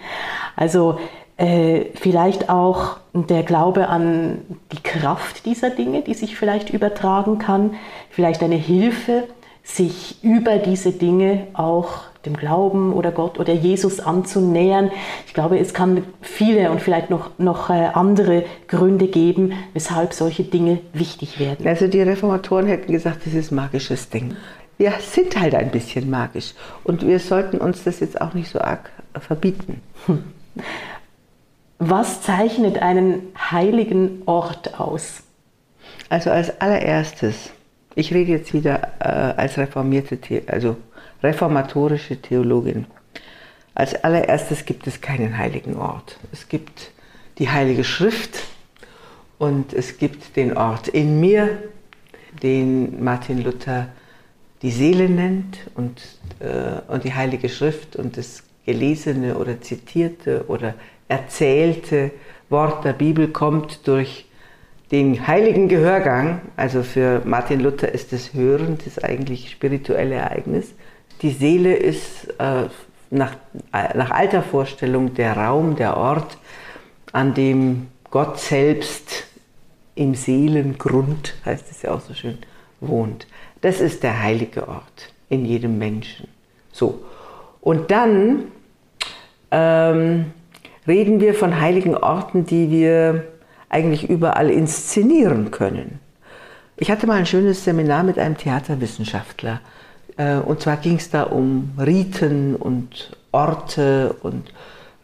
[0.55, 0.99] Also
[1.39, 7.75] äh, vielleicht auch der Glaube an die Kraft dieser Dinge, die sich vielleicht übertragen kann,
[8.11, 9.25] vielleicht eine Hilfe,
[9.65, 14.91] sich über diese Dinge auch dem Glauben oder Gott oder Jesus anzunähern.
[15.27, 20.45] Ich glaube, es kann viele und vielleicht noch, noch äh, andere Gründe geben, weshalb solche
[20.45, 21.67] Dinge wichtig werden.
[21.67, 24.37] Also die Reformatoren hätten gesagt, das ist magisches Ding.
[24.79, 26.55] Wir sind halt ein bisschen magisch
[26.85, 29.81] und wir sollten uns das jetzt auch nicht so arg verbieten.
[30.07, 30.25] Hm.
[31.79, 35.23] Was zeichnet einen heiligen Ort aus?
[36.09, 37.51] Also als allererstes,
[37.95, 40.77] ich rede jetzt wieder äh, als reformierte, also
[41.23, 42.87] reformatorische Theologin.
[43.75, 46.19] Als allererstes gibt es keinen heiligen Ort.
[46.33, 46.93] Es gibt
[47.39, 48.43] die Heilige Schrift
[49.39, 51.63] und es gibt den Ort in mir,
[52.43, 53.89] den Martin Luther
[54.63, 56.01] die Seele nennt und,
[56.39, 60.75] äh, und die Heilige Schrift und das gelesene oder zitierte oder
[61.09, 62.13] erzählte
[62.49, 64.27] Wort der Bibel kommt durch
[64.93, 66.43] den heiligen Gehörgang.
[66.57, 70.75] Also für Martin Luther ist das Hören das eigentlich spirituelle Ereignis.
[71.23, 72.65] Die Seele ist äh,
[73.11, 73.35] nach,
[73.73, 76.37] nach alter Vorstellung der Raum, der Ort,
[77.13, 79.25] an dem Gott selbst
[79.95, 82.39] im Seelengrund, heißt es ja auch so schön,
[82.81, 83.29] wohnt.
[83.61, 86.27] Das ist der heilige Ort in jedem Menschen.
[86.73, 87.05] So.
[87.61, 88.45] Und dann
[89.53, 90.33] ähm,
[90.89, 93.25] reden wir von heiligen Orten, die wir
[93.69, 96.01] eigentlich überall inszenieren können.
[96.77, 99.82] Ich hatte mal ein schönes Seminar mit einem Theaterwissenschaftler äh,
[100.45, 104.53] und zwar ging es da um Riten und Orte und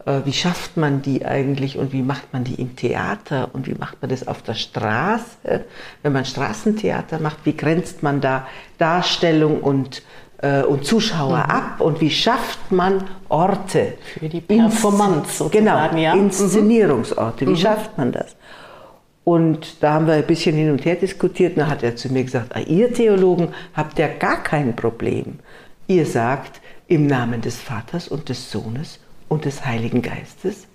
[0.08, 3.74] äh, wie schafft man die eigentlich und wie macht man die im Theater und wie
[3.74, 5.64] macht man das auf der Straße,
[6.02, 8.46] wenn man Straßentheater macht, wie grenzt man da
[8.78, 10.02] Darstellung und,
[10.38, 11.50] äh, und Zuschauer mhm.
[11.50, 16.14] ab und wie schafft man Orte für die Performance sozusagen, genau, ja?
[16.14, 17.56] Inszenierungsorte, wie mhm.
[17.56, 18.34] schafft man das?
[19.28, 21.52] Und da haben wir ein bisschen hin und her diskutiert.
[21.52, 25.40] Und dann hat er zu mir gesagt, ah, ihr Theologen habt ja gar kein Problem.
[25.86, 30.66] Ihr sagt im Namen des Vaters und des Sohnes und des Heiligen Geistes.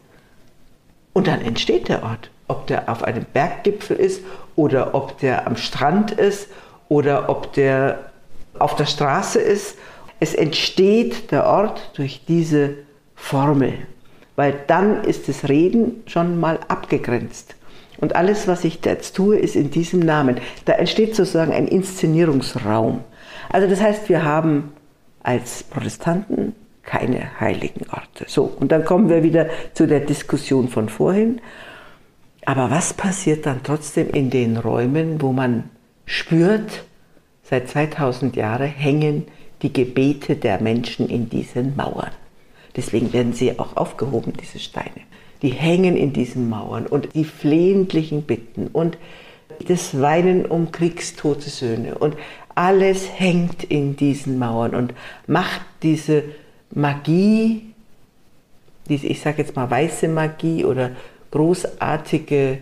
[1.14, 2.30] Und dann entsteht der Ort.
[2.48, 4.22] Ob der auf einem Berggipfel ist
[4.56, 6.48] oder ob der am Strand ist
[6.90, 8.12] oder ob der
[8.60, 9.80] auf der Straße ist.
[10.20, 12.76] Es entsteht der Ort durch diese
[13.16, 13.74] Formel,
[14.36, 17.56] weil dann ist das Reden schon mal abgegrenzt.
[18.04, 20.42] Und alles, was ich jetzt tue, ist in diesem Namen.
[20.66, 23.00] Da entsteht sozusagen ein Inszenierungsraum.
[23.48, 24.74] Also das heißt, wir haben
[25.24, 28.26] als Protestanten keine heiligen Orte.
[28.28, 31.40] So, und dann kommen wir wieder zu der Diskussion von vorhin.
[32.44, 35.70] Aber was passiert dann trotzdem in den Räumen, wo man
[36.06, 36.84] spürt,
[37.44, 39.28] seit 2000 Jahren hängen
[39.62, 42.12] die Gebete der Menschen in diesen Mauern.
[42.76, 45.04] Deswegen werden sie auch aufgehoben, diese Steine
[45.44, 48.98] die hängen in diesen Mauern und die flehentlichen Bitten und
[49.68, 52.16] das Weinen um kriegstote Söhne und
[52.56, 54.94] alles hängt in diesen Mauern und
[55.28, 56.24] macht diese
[56.72, 57.74] Magie,
[58.90, 60.92] diese, ich sage jetzt mal weiße Magie oder
[61.32, 62.60] großartige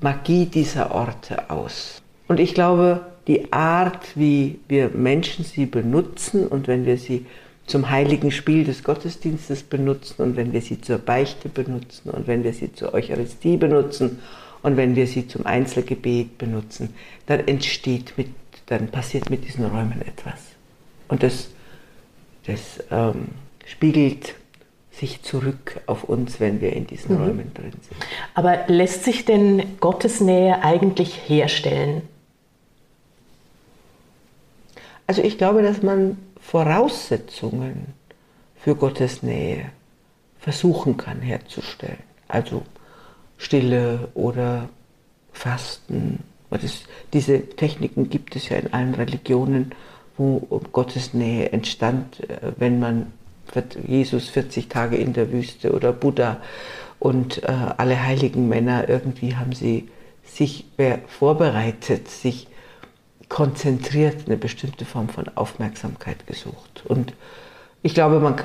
[0.00, 2.02] Magie dieser Orte aus.
[2.28, 7.26] Und ich glaube, die Art, wie wir Menschen sie benutzen und wenn wir sie
[7.66, 12.44] zum heiligen Spiel des Gottesdienstes benutzen und wenn wir sie zur Beichte benutzen und wenn
[12.44, 14.18] wir sie zur Eucharistie benutzen
[14.62, 16.94] und wenn wir sie zum Einzelgebet benutzen,
[17.26, 18.28] dann entsteht mit,
[18.66, 20.40] dann passiert mit diesen Räumen etwas.
[21.08, 21.48] Und das,
[22.46, 23.28] das ähm,
[23.66, 24.34] spiegelt
[24.92, 27.22] sich zurück auf uns, wenn wir in diesen mhm.
[27.22, 27.96] Räumen drin sind.
[28.34, 32.02] Aber lässt sich denn Gottes Nähe eigentlich herstellen?
[35.06, 37.94] Also ich glaube, dass man Voraussetzungen
[38.56, 39.70] für Gottes Nähe
[40.38, 42.02] versuchen kann herzustellen.
[42.28, 42.62] Also
[43.38, 44.68] Stille oder
[45.32, 46.18] Fasten.
[47.12, 49.72] Diese Techniken gibt es ja in allen Religionen,
[50.18, 50.40] wo
[50.72, 53.12] Gottes Nähe entstand, äh, wenn man
[53.86, 56.40] Jesus 40 Tage in der Wüste oder Buddha
[56.98, 59.88] und äh, alle heiligen Männer, irgendwie haben sie
[60.24, 60.66] sich
[61.08, 62.46] vorbereitet, sich
[63.32, 66.84] konzentriert eine bestimmte Form von Aufmerksamkeit gesucht.
[66.84, 67.14] Und
[67.82, 68.36] ich glaube, man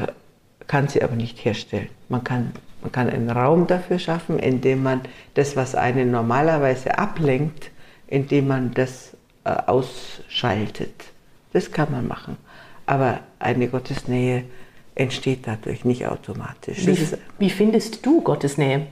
[0.65, 1.89] kann sie aber nicht herstellen.
[2.07, 5.01] Man kann, man kann einen Raum dafür schaffen, indem man
[5.33, 7.69] das, was einen normalerweise ablenkt,
[8.07, 11.03] indem man das äh, ausschaltet.
[11.51, 12.37] Das kann man machen.
[12.85, 14.45] Aber eine Gottesnähe
[14.95, 16.87] entsteht dadurch nicht automatisch.
[16.87, 16.97] Wie,
[17.39, 18.87] wie findest du Gottes Nähe?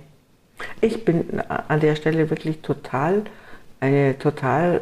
[0.82, 3.24] Ich bin an der Stelle wirklich total,
[3.80, 4.82] eine total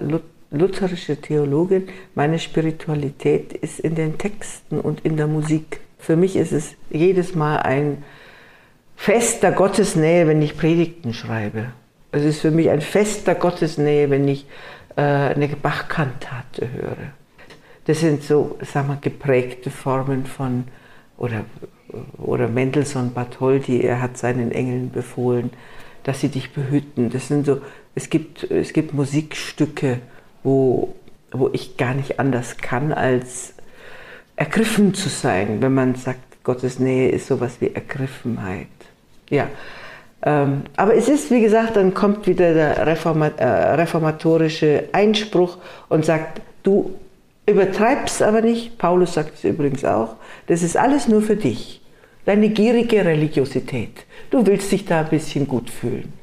[0.53, 1.89] lutherische Theologin.
[2.15, 5.81] Meine Spiritualität ist in den Texten und in der Musik.
[5.99, 8.03] Für mich ist es jedes Mal ein
[8.95, 11.73] Fest der Gottesnähe, wenn ich Predigten schreibe.
[12.11, 14.45] Es ist für mich ein Fest der Gottesnähe, wenn ich
[14.95, 16.97] äh, eine Bachkantate höre.
[17.85, 20.65] Das sind so, sagen wir, geprägte Formen von
[21.17, 21.45] oder,
[22.17, 25.49] oder Mendelssohn Bartholdy, er hat seinen Engeln befohlen,
[26.03, 27.09] dass sie dich behüten.
[27.09, 27.61] Das sind so,
[27.95, 29.99] es gibt, es gibt Musikstücke,
[30.43, 30.93] wo,
[31.31, 33.53] wo ich gar nicht anders kann, als
[34.35, 38.67] ergriffen zu sein, wenn man sagt, Gottes Nähe ist sowas wie Ergriffenheit.
[39.29, 39.47] Ja.
[40.25, 45.57] Ähm, aber es ist, wie gesagt, dann kommt wieder der Reformat, äh, reformatorische Einspruch
[45.89, 46.95] und sagt, du
[47.45, 50.15] übertreibst aber nicht, Paulus sagt es übrigens auch,
[50.47, 51.81] das ist alles nur für dich.
[52.25, 54.05] Deine gierige Religiosität.
[54.29, 56.13] Du willst dich da ein bisschen gut fühlen.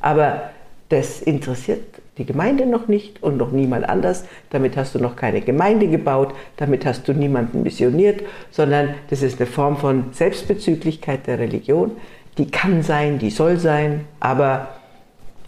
[0.00, 0.50] Aber
[0.88, 4.26] das interessiert die Gemeinde noch nicht und noch niemand anders.
[4.50, 9.40] Damit hast du noch keine Gemeinde gebaut, damit hast du niemanden missioniert, sondern das ist
[9.40, 11.92] eine Form von Selbstbezüglichkeit der Religion.
[12.36, 14.68] Die kann sein, die soll sein, aber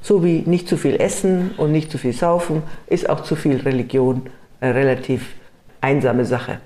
[0.01, 3.59] so wie nicht zu viel essen und nicht zu viel saufen, ist auch zu viel
[3.59, 4.23] Religion
[4.61, 5.35] eine relativ
[5.83, 6.59] einsame Sache.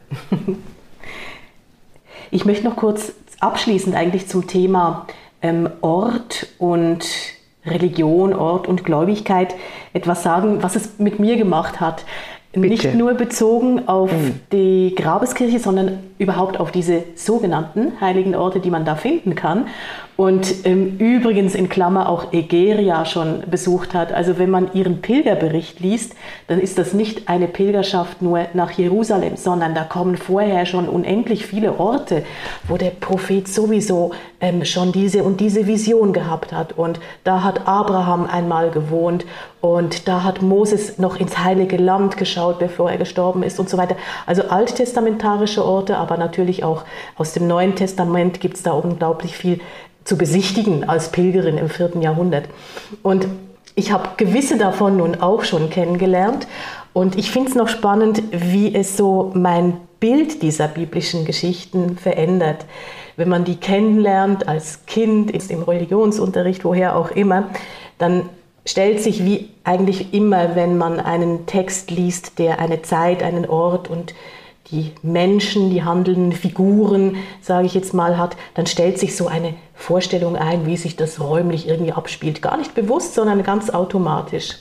[2.30, 5.06] Ich möchte noch kurz abschließend eigentlich zum Thema
[5.42, 7.06] ähm, Ort und
[7.66, 9.54] Religion, Ort und Gläubigkeit
[9.92, 12.04] etwas sagen, was es mit mir gemacht hat.
[12.52, 12.68] Bitte.
[12.68, 14.40] Nicht nur bezogen auf mhm.
[14.50, 19.66] die Grabeskirche, sondern überhaupt auf diese sogenannten heiligen Orte, die man da finden kann.
[20.16, 24.14] Und ähm, übrigens in Klammer auch Egeria schon besucht hat.
[24.14, 26.14] Also wenn man ihren Pilgerbericht liest,
[26.46, 31.44] dann ist das nicht eine Pilgerschaft nur nach Jerusalem, sondern da kommen vorher schon unendlich
[31.44, 32.24] viele Orte,
[32.66, 36.72] wo der Prophet sowieso ähm, schon diese und diese Vision gehabt hat.
[36.78, 39.26] Und da hat Abraham einmal gewohnt
[39.74, 43.76] und da hat Moses noch ins heilige Land geschaut, bevor er gestorben ist und so
[43.76, 43.96] weiter.
[44.26, 46.84] Also alttestamentarische Orte, aber natürlich auch
[47.16, 49.60] aus dem Neuen Testament gibt es da unglaublich viel
[50.04, 52.48] zu besichtigen als Pilgerin im vierten Jahrhundert.
[53.02, 53.26] Und
[53.74, 56.46] ich habe gewisse davon nun auch schon kennengelernt.
[56.92, 62.64] Und ich finde es noch spannend, wie es so mein Bild dieser biblischen Geschichten verändert.
[63.16, 67.50] Wenn man die kennenlernt als Kind, im Religionsunterricht, woher auch immer,
[67.98, 68.28] dann
[68.66, 73.88] stellt sich wie eigentlich immer, wenn man einen Text liest, der eine Zeit, einen Ort
[73.88, 74.14] und
[74.70, 79.54] die Menschen, die handelnden Figuren, sage ich jetzt mal, hat, dann stellt sich so eine
[79.74, 82.42] Vorstellung ein, wie sich das räumlich irgendwie abspielt.
[82.42, 84.58] Gar nicht bewusst, sondern ganz automatisch.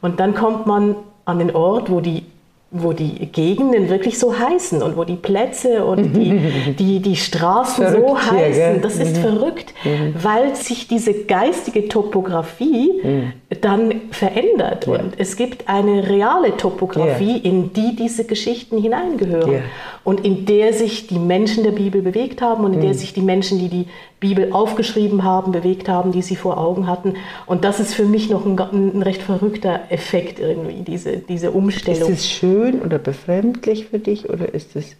[0.00, 0.94] Und dann kommt man
[1.24, 2.24] an den Ort, wo die
[2.70, 7.86] wo die Gegenden wirklich so heißen und wo die Plätze und die, die, die Straßen
[7.86, 8.72] verrückt so heißen.
[8.72, 9.20] Hier, das ist mhm.
[9.20, 10.14] verrückt, mhm.
[10.22, 13.32] weil sich diese geistige Topografie mhm.
[13.62, 14.86] dann verändert.
[14.86, 14.98] Ja.
[14.98, 17.50] Und es gibt eine reale Topografie, ja.
[17.50, 19.52] in die diese Geschichten hineingehören.
[19.52, 19.60] Ja.
[20.04, 22.94] Und in der sich die Menschen der Bibel bewegt haben und in der mhm.
[22.94, 23.86] sich die Menschen, die die
[24.20, 27.14] Bibel aufgeschrieben haben, bewegt haben, die sie vor Augen hatten.
[27.46, 32.10] Und das ist für mich noch ein, ein recht verrückter Effekt irgendwie, diese, diese Umstellung.
[32.10, 34.96] Ist es schön oder befremdlich für dich oder ist es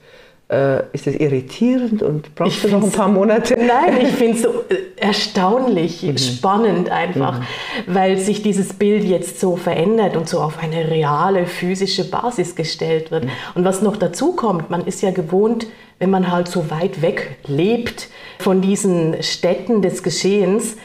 [0.51, 3.55] Äh, ist das irritierend und brauchst du noch ein paar Monate?
[3.61, 6.17] Nein, ich finde es so äh, erstaunlich, mhm.
[6.17, 7.45] spannend einfach, mhm.
[7.87, 13.11] weil sich dieses Bild jetzt so verändert und so auf eine reale physische Basis gestellt
[13.11, 13.25] wird.
[13.25, 13.31] Mhm.
[13.57, 15.67] Und was noch dazu kommt, man ist ja gewohnt,
[15.99, 20.79] wenn man halt so weit weg lebt von diesen Städten des Geschehens,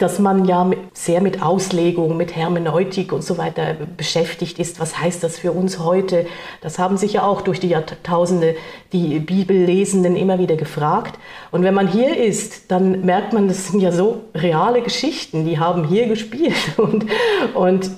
[0.00, 4.80] dass man ja sehr mit Auslegung, mit Hermeneutik und so weiter beschäftigt ist.
[4.80, 6.26] Was heißt das für uns heute?
[6.62, 8.56] Das haben sich ja auch durch die Jahrtausende
[8.92, 11.18] die Bibellesenden immer wieder gefragt.
[11.50, 15.58] Und wenn man hier ist, dann merkt man, das sind ja so reale Geschichten, die
[15.58, 16.54] haben hier gespielt.
[16.76, 17.06] Und,
[17.54, 17.90] und äh,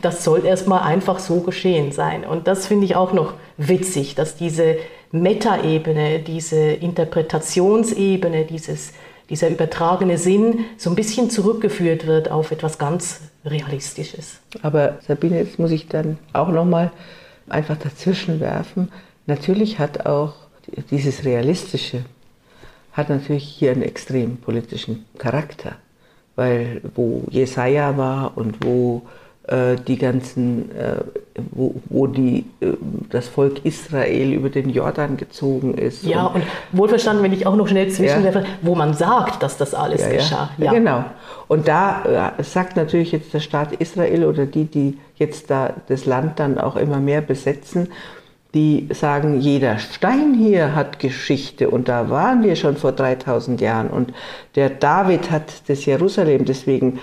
[0.00, 2.24] das soll erstmal einfach so geschehen sein.
[2.24, 4.76] Und das finde ich auch noch witzig, dass diese
[5.12, 8.92] Metaebene, diese Interpretationsebene, dieses
[9.32, 14.40] dieser übertragene Sinn so ein bisschen zurückgeführt wird auf etwas ganz Realistisches.
[14.60, 16.92] Aber Sabine, jetzt muss ich dann auch noch mal
[17.48, 18.92] einfach dazwischen werfen.
[19.26, 20.34] Natürlich hat auch
[20.90, 22.04] dieses Realistische
[22.92, 25.76] hat natürlich hier einen extrem politischen Charakter,
[26.36, 29.00] weil wo Jesaja war und wo
[29.48, 30.96] die ganzen, äh,
[31.50, 32.74] wo, wo die, äh,
[33.10, 36.04] das Volk Israel über den Jordan gezogen ist.
[36.04, 38.46] Ja, und, und wohlverstanden, wenn ich auch noch schnell zwischenwerfe, ja.
[38.62, 40.50] wo man sagt, dass das alles ja, geschah.
[40.58, 40.66] Ja.
[40.66, 40.72] ja.
[40.72, 41.04] genau.
[41.48, 46.38] Und da sagt natürlich jetzt der Staat Israel oder die, die jetzt da das Land
[46.38, 47.88] dann auch immer mehr besetzen,
[48.54, 53.88] die sagen, jeder Stein hier hat Geschichte und da waren wir schon vor 3000 Jahren
[53.88, 54.12] und
[54.56, 57.00] der David hat das Jerusalem deswegen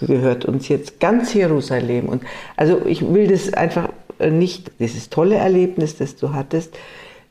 [0.00, 2.08] gehört uns jetzt ganz Jerusalem.
[2.08, 2.22] Und
[2.56, 6.76] also ich will das einfach nicht, dieses tolle Erlebnis, das du hattest,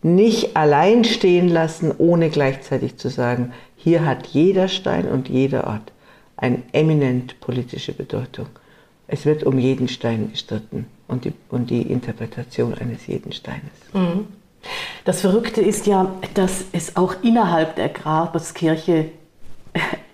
[0.01, 5.91] nicht allein stehen lassen, ohne gleichzeitig zu sagen, hier hat jeder Stein und jeder Ort
[6.37, 8.47] eine eminent politische Bedeutung.
[9.07, 13.71] Es wird um jeden Stein gestritten und die, und die Interpretation eines jeden Steines.
[13.93, 14.27] Mhm.
[15.05, 19.09] Das Verrückte ist ja, dass es auch innerhalb der Grabeskirche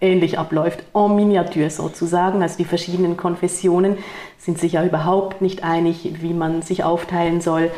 [0.01, 2.41] ähnlich abläuft, en miniature sozusagen.
[2.41, 3.97] Also die verschiedenen Konfessionen
[4.37, 7.71] sind sich ja überhaupt nicht einig, wie man sich aufteilen soll.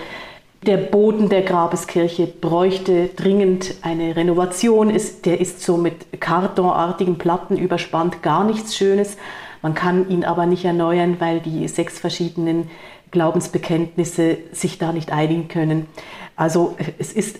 [0.66, 4.94] Der Boden der Grabeskirche bräuchte dringend eine Renovation.
[5.26, 9.18] der ist so mit kartonartigen Platten überspannt, gar nichts Schönes.
[9.62, 12.70] Man kann ihn aber nicht erneuern, weil die sechs verschiedenen
[13.12, 15.88] Glaubensbekenntnisse sich da nicht einigen können.
[16.36, 17.40] Also es ist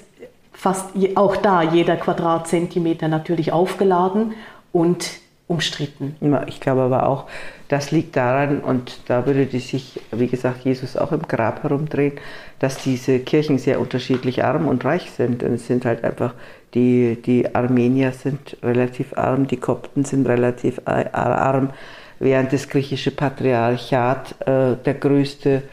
[0.64, 4.32] fast auch da jeder Quadratzentimeter natürlich aufgeladen
[4.72, 6.16] und umstritten.
[6.48, 7.26] Ich glaube aber auch,
[7.68, 12.14] das liegt daran, und da würde die sich, wie gesagt, Jesus auch im Grab herumdrehen,
[12.60, 15.44] dass diese Kirchen sehr unterschiedlich arm und reich sind.
[15.44, 16.34] Und es sind halt einfach,
[16.74, 21.72] die, die Armenier sind relativ arm, die Kopten sind relativ arm,
[22.20, 25.64] während das griechische Patriarchat äh, der größte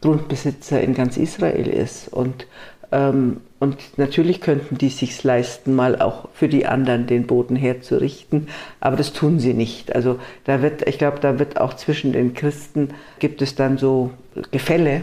[0.00, 2.12] Grundbesitzer in ganz Israel ist.
[2.12, 2.48] Und
[2.90, 8.48] ähm, und natürlich könnten die sich leisten, mal auch für die anderen den Boden herzurichten,
[8.80, 9.94] aber das tun sie nicht.
[9.94, 12.88] Also da wird, ich glaube, da wird auch zwischen den Christen
[13.20, 14.10] gibt es dann so
[14.50, 15.02] Gefälle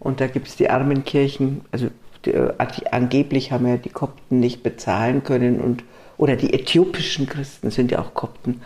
[0.00, 1.88] und da gibt es die armen Kirchen, also
[2.26, 2.34] die,
[2.90, 5.82] angeblich haben ja die Kopten nicht bezahlen können und
[6.18, 8.60] oder die äthiopischen Christen sind ja auch Kopten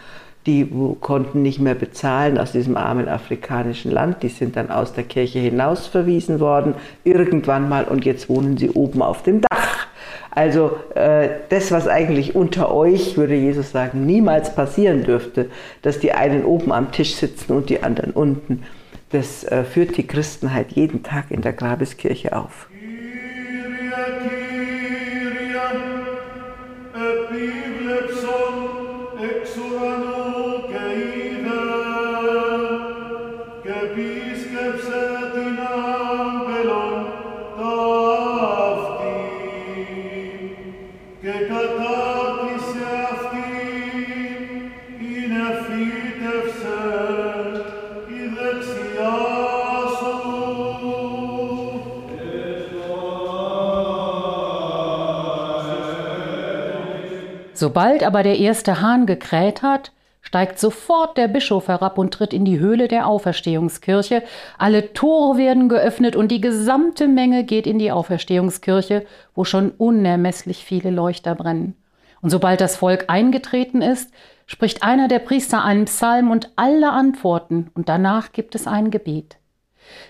[0.46, 0.70] die
[1.00, 4.22] konnten nicht mehr bezahlen aus diesem armen afrikanischen Land.
[4.22, 6.74] Die sind dann aus der Kirche hinaus verwiesen worden,
[7.04, 9.88] irgendwann mal, und jetzt wohnen sie oben auf dem Dach.
[10.30, 15.50] Also äh, das, was eigentlich unter euch, würde Jesus sagen, niemals passieren dürfte,
[15.82, 18.62] dass die einen oben am Tisch sitzen und die anderen unten,
[19.10, 22.68] das äh, führt die Christenheit jeden Tag in der Grabeskirche auf.
[57.58, 62.44] Sobald aber der erste Hahn gekräht hat, steigt sofort der Bischof herab und tritt in
[62.44, 64.22] die Höhle der Auferstehungskirche.
[64.58, 70.64] Alle Tore werden geöffnet und die gesamte Menge geht in die Auferstehungskirche, wo schon unermesslich
[70.64, 71.76] viele Leuchter brennen.
[72.20, 74.12] Und sobald das Volk eingetreten ist,
[74.46, 79.36] spricht einer der Priester einen Psalm und alle antworten, und danach gibt es ein Gebet.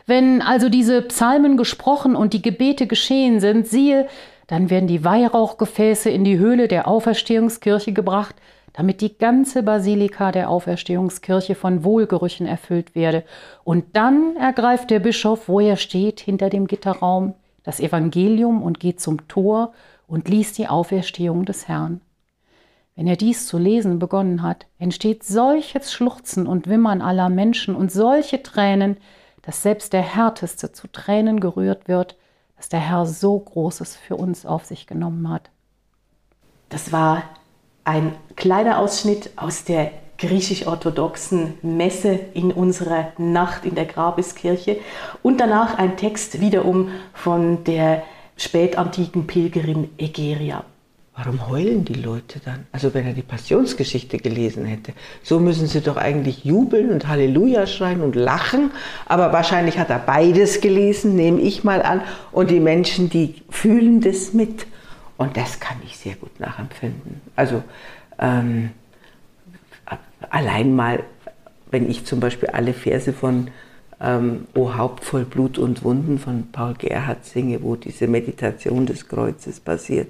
[0.07, 4.09] Wenn also diese Psalmen gesprochen und die Gebete geschehen sind, siehe,
[4.47, 8.37] dann werden die Weihrauchgefäße in die Höhle der Auferstehungskirche gebracht,
[8.73, 13.25] damit die ganze Basilika der Auferstehungskirche von Wohlgerüchen erfüllt werde.
[13.65, 17.35] Und dann ergreift der Bischof, wo er steht, hinter dem Gitterraum,
[17.65, 19.73] das Evangelium und geht zum Tor
[20.07, 22.01] und liest die Auferstehung des Herrn.
[22.95, 27.91] Wenn er dies zu lesen begonnen hat, entsteht solches Schluchzen und Wimmern aller Menschen und
[27.91, 28.99] solche Tränen,
[29.43, 32.17] dass selbst der Härteste zu Tränen gerührt wird,
[32.57, 35.51] dass der Herr so Großes für uns auf sich genommen hat.
[36.69, 37.23] Das war
[37.85, 44.79] ein kleiner Ausschnitt aus der griechisch-orthodoxen Messe in unserer Nacht in der Grabeskirche
[45.23, 48.03] und danach ein Text wiederum von der
[48.37, 50.65] spätantiken Pilgerin Egeria.
[51.19, 52.67] Warum heulen die Leute dann?
[52.73, 54.93] Also wenn er die Passionsgeschichte gelesen hätte,
[55.23, 58.71] so müssen sie doch eigentlich jubeln und Halleluja schreien und lachen.
[59.07, 62.03] Aber wahrscheinlich hat er beides gelesen, nehme ich mal an.
[62.33, 64.67] Und die Menschen, die fühlen das mit.
[65.17, 67.23] Und das kann ich sehr gut nachempfinden.
[67.35, 67.63] Also
[68.19, 68.73] ähm,
[70.29, 71.03] allein mal,
[71.71, 73.49] wenn ich zum Beispiel alle Verse von
[74.03, 79.09] ähm, O Haupt voll Blut und Wunden von Paul Gerhardt singe, wo diese Meditation des
[79.09, 80.09] Kreuzes passiert.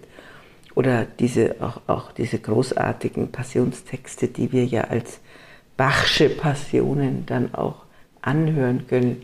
[0.76, 5.20] Oder diese, auch, auch diese großartigen Passionstexte, die wir ja als
[5.78, 7.76] Bachsche Passionen dann auch
[8.20, 9.22] anhören können.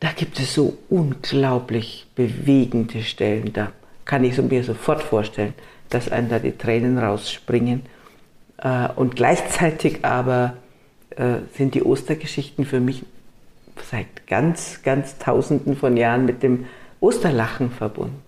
[0.00, 3.52] Da gibt es so unglaublich bewegende Stellen.
[3.52, 3.70] Da
[4.04, 5.54] kann ich mir sofort vorstellen,
[5.88, 7.82] dass einem da die Tränen rausspringen.
[8.58, 10.56] Äh, und gleichzeitig aber
[11.10, 13.04] äh, sind die Ostergeschichten für mich
[13.88, 16.66] seit ganz, ganz tausenden von Jahren mit dem
[16.98, 18.20] Osterlachen verbunden.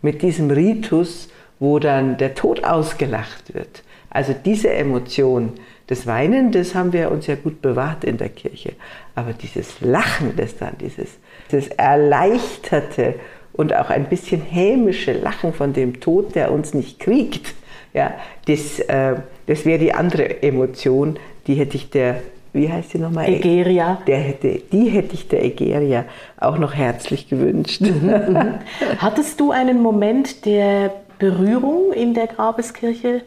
[0.00, 1.28] Mit diesem Ritus,
[1.58, 3.82] wo dann der Tod ausgelacht wird.
[4.10, 5.52] Also diese Emotion,
[5.86, 8.72] das Weinen, das haben wir uns ja gut bewahrt in der Kirche.
[9.14, 11.18] Aber dieses Lachen, das dann, dieses,
[11.50, 13.16] dieses erleichterte
[13.52, 17.54] und auch ein bisschen hämische Lachen von dem Tod, der uns nicht kriegt,
[17.92, 18.12] ja,
[18.46, 23.28] das, äh, das wäre die andere Emotion, die hätte ich der, wie heißt sie nochmal?
[23.28, 24.02] Egeria.
[24.06, 26.04] Der hätte, die hätte ich der Egeria
[26.38, 27.82] auch noch herzlich gewünscht.
[27.82, 28.54] Mhm, mhm.
[28.98, 33.22] Hattest du einen Moment der Berührung in der Grabeskirche?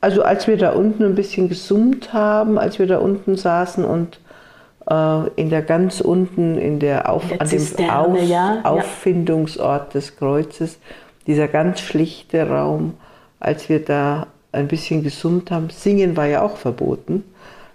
[0.00, 4.18] Also als wir da unten ein bisschen gesummt haben, als wir da unten saßen und
[4.88, 8.60] äh, in der ganz unten, in der Auf, der an dem Auf, ja.
[8.64, 10.78] Auffindungsort des Kreuzes,
[11.26, 12.94] dieser ganz schlichte Raum,
[13.38, 15.70] als wir da ein bisschen gesummt haben.
[15.70, 17.24] Singen war ja auch verboten.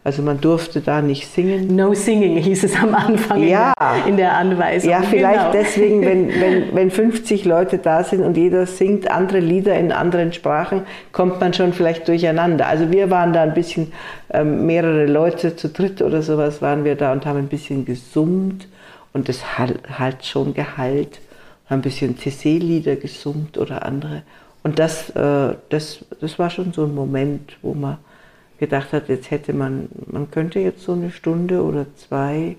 [0.07, 1.75] Also man durfte da nicht singen.
[1.75, 3.73] No singing hieß es am Anfang ja.
[4.07, 4.89] in, der, Anweisung.
[4.89, 5.51] Ja, vielleicht genau.
[5.51, 10.31] deswegen, wenn, wenn, wenn 50 Leute da sind und jeder singt andere Lieder in anderen
[10.31, 12.67] Sprachen, kommt man schon vielleicht durcheinander.
[12.67, 13.91] Also wir waren da ein bisschen,
[14.29, 18.69] ähm, mehrere Leute zu dritt oder sowas waren wir da und haben ein bisschen gesummt
[19.11, 21.19] und das halt, halt schon geheilt.
[21.69, 24.21] Haben ein bisschen CC-Lieder gesummt oder andere.
[24.63, 27.97] Und das, äh, das, das war schon so ein Moment, wo man
[28.59, 32.57] gedacht hat, jetzt hätte man, man könnte jetzt so eine Stunde oder zwei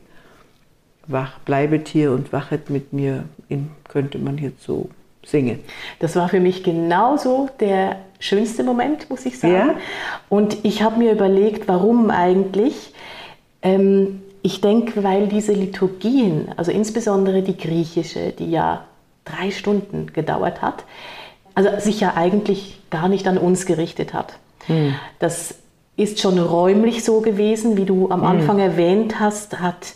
[1.07, 4.91] wach, bleibet hier und wachet mit mir, in, könnte man jetzt so
[5.25, 5.61] singen.
[5.99, 9.55] Das war für mich genauso der schönste Moment, muss ich sagen.
[9.55, 9.75] Ja?
[10.29, 12.93] Und ich habe mir überlegt, warum eigentlich.
[13.63, 18.85] Ähm, ich denke, weil diese Liturgien, also insbesondere die griechische, die ja
[19.25, 20.85] drei Stunden gedauert hat,
[21.55, 24.39] also sich ja eigentlich gar nicht an uns gerichtet hat.
[24.67, 24.95] Hm.
[25.19, 25.57] Das
[25.99, 28.27] ist schon räumlich so gewesen, wie du am mhm.
[28.27, 28.63] Anfang mhm.
[28.63, 29.95] erwähnt hast, hat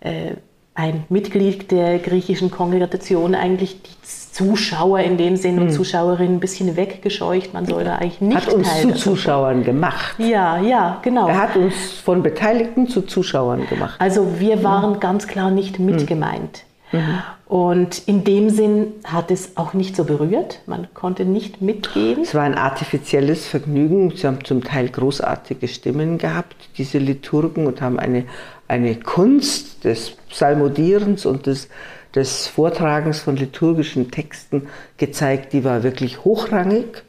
[0.00, 0.32] äh,
[0.74, 3.90] ein Mitglied der griechischen Kongregation eigentlich die
[4.32, 5.72] Zuschauer in dem Sinne und mhm.
[5.72, 7.54] Zuschauerinnen ein bisschen weggescheucht.
[7.54, 10.16] Man soll da eigentlich nicht Hat uns zu Zuschauern gemacht.
[10.18, 11.28] Ja, ja, genau.
[11.28, 11.74] Er hat uns
[12.04, 13.96] von Beteiligten zu Zuschauern gemacht.
[14.00, 15.00] Also wir waren mhm.
[15.00, 16.64] ganz klar nicht mitgemeint.
[16.92, 17.22] Mhm.
[17.46, 20.60] Und in dem Sinn hat es auch nicht so berührt.
[20.66, 22.22] Man konnte nicht mitgehen.
[22.22, 24.12] Es war ein artifizielles Vergnügen.
[24.14, 28.24] Sie haben zum Teil großartige Stimmen gehabt, diese Liturgen, und haben eine,
[28.68, 31.68] eine Kunst des Psalmodierens und des,
[32.14, 34.68] des Vortragens von liturgischen Texten
[34.98, 37.02] gezeigt, die war wirklich hochrangig.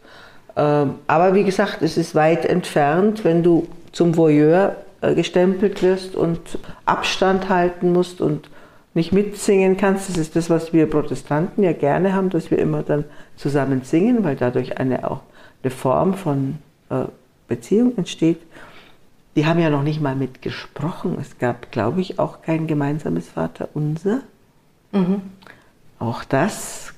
[0.56, 6.16] Ähm, aber wie gesagt, es ist weit entfernt, wenn du zum Voyeur äh, gestempelt wirst
[6.16, 6.40] und
[6.86, 8.50] Abstand halten musst und
[8.94, 10.10] nicht mitsingen kannst.
[10.10, 14.24] Das ist das, was wir Protestanten ja gerne haben, dass wir immer dann zusammen singen,
[14.24, 15.22] weil dadurch eine auch
[15.62, 16.58] eine Form von
[16.90, 17.06] äh,
[17.48, 18.40] Beziehung entsteht.
[19.36, 21.18] Die haben ja noch nicht mal mitgesprochen.
[21.20, 24.22] Es gab, glaube ich, auch kein gemeinsames Vaterunser.
[24.92, 25.22] Mhm.
[26.00, 26.94] Auch das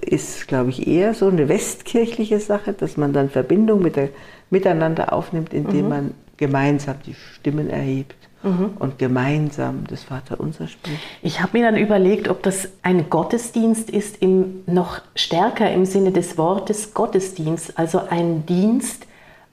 [0.00, 4.10] ist, glaube ich, eher so eine westkirchliche Sache, dass man dann Verbindung mit der,
[4.50, 5.88] miteinander aufnimmt, indem mhm.
[5.88, 8.70] man gemeinsam die Stimmen erhebt mhm.
[8.78, 10.98] und gemeinsam das Vaterunser spricht.
[11.22, 16.12] Ich habe mir dann überlegt, ob das ein Gottesdienst ist, im, noch stärker im Sinne
[16.12, 19.06] des Wortes Gottesdienst, also ein Dienst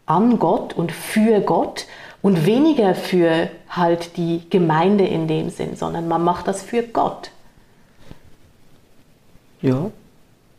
[0.05, 1.87] an Gott und für Gott
[2.21, 7.31] und weniger für halt die Gemeinde in dem Sinn, sondern man macht das für Gott.
[9.61, 9.91] Ja,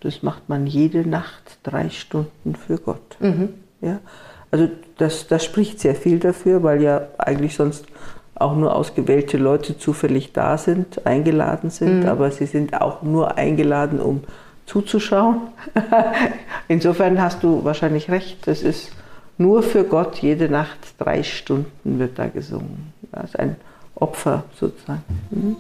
[0.00, 3.16] das macht man jede Nacht drei Stunden für Gott.
[3.20, 3.54] Mhm.
[3.80, 4.00] Ja,
[4.54, 7.86] also das, das spricht sehr viel dafür, weil ja eigentlich sonst
[8.36, 12.08] auch nur ausgewählte Leute zufällig da sind, eingeladen sind, Mhm.
[12.08, 14.22] aber sie sind auch nur eingeladen, um
[14.66, 15.40] zuzuschauen.
[16.68, 18.92] Insofern hast du wahrscheinlich recht, das ist
[19.38, 22.92] nur für Gott jede Nacht drei Stunden wird da gesungen.
[23.10, 23.56] Das ist ein
[23.96, 25.02] Opfer sozusagen.
[25.30, 25.56] Mhm.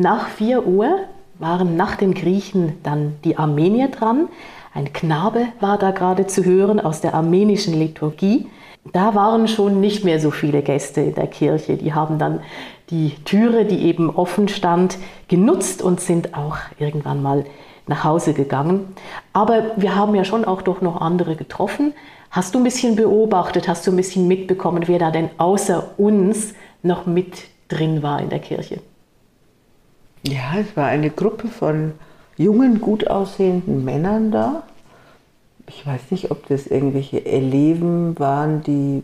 [0.00, 1.00] Nach 4 Uhr
[1.38, 4.28] waren nach den Griechen dann die Armenier dran.
[4.72, 8.46] Ein Knabe war da gerade zu hören aus der armenischen Liturgie.
[8.94, 11.76] Da waren schon nicht mehr so viele Gäste in der Kirche.
[11.76, 12.40] Die haben dann
[12.88, 14.96] die Türe, die eben offen stand,
[15.28, 17.44] genutzt und sind auch irgendwann mal
[17.86, 18.94] nach Hause gegangen.
[19.34, 21.92] Aber wir haben ja schon auch doch noch andere getroffen.
[22.30, 26.54] Hast du ein bisschen beobachtet, hast du ein bisschen mitbekommen, wer da denn außer uns
[26.82, 28.80] noch mit drin war in der Kirche?
[30.22, 31.92] Ja, es war eine Gruppe von
[32.36, 34.64] jungen, gut aussehenden Männern da.
[35.66, 39.02] Ich weiß nicht, ob das irgendwelche Eleven waren, die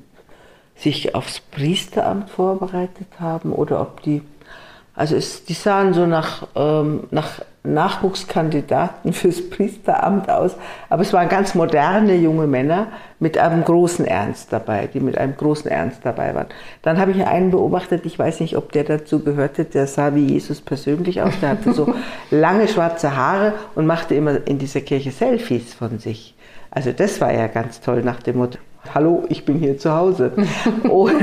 [0.75, 4.21] sich aufs Priesteramt vorbereitet haben oder ob die,
[4.95, 7.41] also es, die sahen so nach, ähm, nach
[7.75, 10.57] Nachwuchskandidaten fürs Priesteramt aus,
[10.89, 12.89] aber es waren ganz moderne junge Männer
[13.19, 16.49] mit einem großen Ernst dabei, die mit einem großen Ernst dabei waren.
[16.83, 20.27] Dann habe ich einen beobachtet, ich weiß nicht, ob der dazu gehörte, der sah wie
[20.27, 21.95] Jesus persönlich aus, der hatte so
[22.31, 26.35] lange schwarze Haare und machte immer in dieser Kirche Selfies von sich.
[26.71, 28.59] Also das war ja ganz toll nach dem Motto,
[28.95, 30.33] hallo, ich bin hier zu Hause.
[30.89, 31.15] Und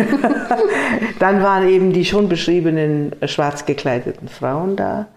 [1.20, 5.08] dann waren eben die schon beschriebenen schwarz gekleideten Frauen da.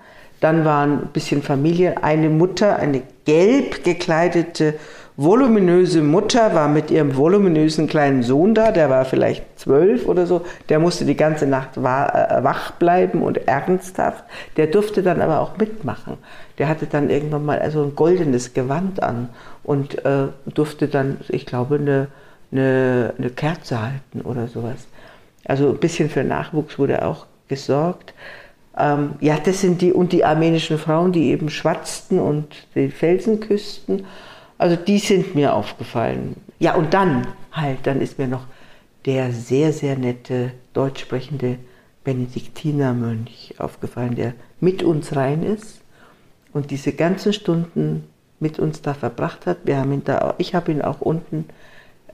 [0.41, 4.75] Dann waren ein bisschen Familie, eine Mutter, eine gelb gekleidete,
[5.17, 10.43] voluminöse Mutter war mit ihrem voluminösen kleinen Sohn da, der war vielleicht zwölf oder so,
[10.69, 14.25] der musste die ganze Nacht wach bleiben und ernsthaft.
[14.57, 16.19] Der durfte dann aber auch mitmachen.
[16.59, 19.31] Der hatte dann irgendwann mal also ein goldenes Gewand an
[19.65, 22.09] und äh, durfte dann, ich glaube, eine,
[22.53, 24.87] eine, eine Kerze halten oder sowas.
[25.47, 28.13] Also ein bisschen für Nachwuchs wurde auch gesorgt.
[28.79, 33.41] Ähm, ja, das sind die, und die armenischen Frauen, die eben schwatzten und die Felsen
[33.41, 34.05] küssten.
[34.59, 36.37] Also die sind mir aufgefallen.
[36.59, 38.47] Ja, und dann halt, dann ist mir noch
[39.05, 41.59] der sehr, sehr nette, deutsch sprechende
[42.05, 45.81] Benediktinermönch aufgefallen, der mit uns rein ist
[46.53, 48.05] und diese ganzen Stunden
[48.41, 49.59] mit uns da verbracht hat.
[49.65, 51.47] Wir haben ihn da, ich habe ihn auch unten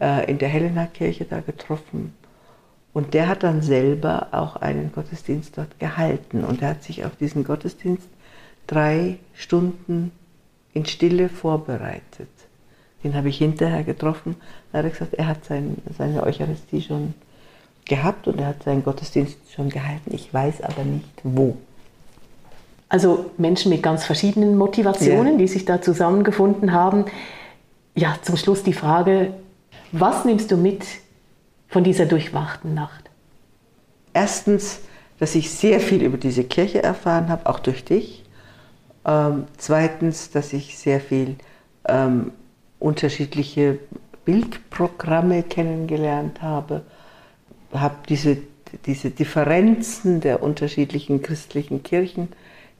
[0.00, 2.14] äh, in der Helena-Kirche da getroffen.
[2.92, 6.44] Und der hat dann selber auch einen Gottesdienst dort gehalten.
[6.44, 8.06] Und er hat sich auf diesen Gottesdienst
[8.66, 10.12] drei Stunden
[10.74, 12.28] in Stille vorbereitet.
[13.02, 14.36] Den habe ich hinterher getroffen.
[14.70, 17.14] Da hat er gesagt, er hat sein, seine Eucharistie schon
[17.86, 20.12] gehabt und er hat seinen Gottesdienst schon gehalten.
[20.14, 21.56] Ich weiß aber nicht wo.
[22.88, 25.38] Also Menschen mit ganz verschiedenen Motivationen, Ja.
[25.38, 27.06] die sich da zusammengefunden haben.
[27.94, 29.32] Ja, zum Schluss die Frage,
[29.92, 30.84] was nimmst du mit
[31.72, 33.10] von dieser durchwachten Nacht?
[34.12, 34.80] Erstens,
[35.18, 38.24] dass ich sehr viel über diese Kirche erfahren habe, auch durch dich.
[39.04, 41.36] Ähm, zweitens, dass ich sehr viel
[41.88, 42.32] ähm,
[42.78, 43.78] unterschiedliche
[44.24, 46.82] Bildprogramme kennengelernt habe,
[47.72, 48.36] habe diese,
[48.84, 52.28] diese Differenzen der unterschiedlichen christlichen Kirchen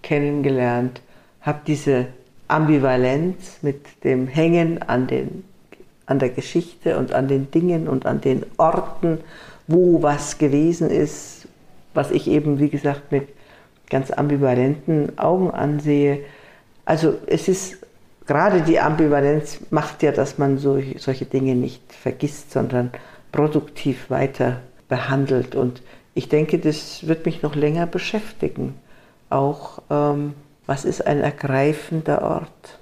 [0.02, 1.00] kennengelernt,
[1.40, 2.08] habe diese
[2.46, 5.44] Ambivalenz mit dem Hängen an, den,
[6.12, 9.18] an der Geschichte und an den Dingen und an den Orten,
[9.66, 11.48] wo was gewesen ist,
[11.94, 13.28] was ich eben, wie gesagt, mit
[13.88, 16.20] ganz ambivalenten Augen ansehe.
[16.84, 17.78] Also es ist
[18.26, 22.90] gerade die Ambivalenz macht ja, dass man so, solche Dinge nicht vergisst, sondern
[23.32, 25.54] produktiv weiter behandelt.
[25.54, 25.82] Und
[26.14, 28.74] ich denke, das wird mich noch länger beschäftigen.
[29.30, 30.34] Auch, ähm,
[30.66, 32.78] was ist ein ergreifender Ort?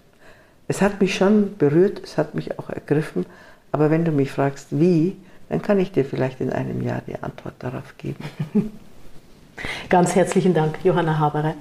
[0.70, 3.26] Es hat mich schon berührt, es hat mich auch ergriffen,
[3.72, 5.16] aber wenn du mich fragst, wie,
[5.48, 8.22] dann kann ich dir vielleicht in einem Jahr die Antwort darauf geben.
[9.88, 11.56] Ganz herzlichen Dank, Johanna Haberer.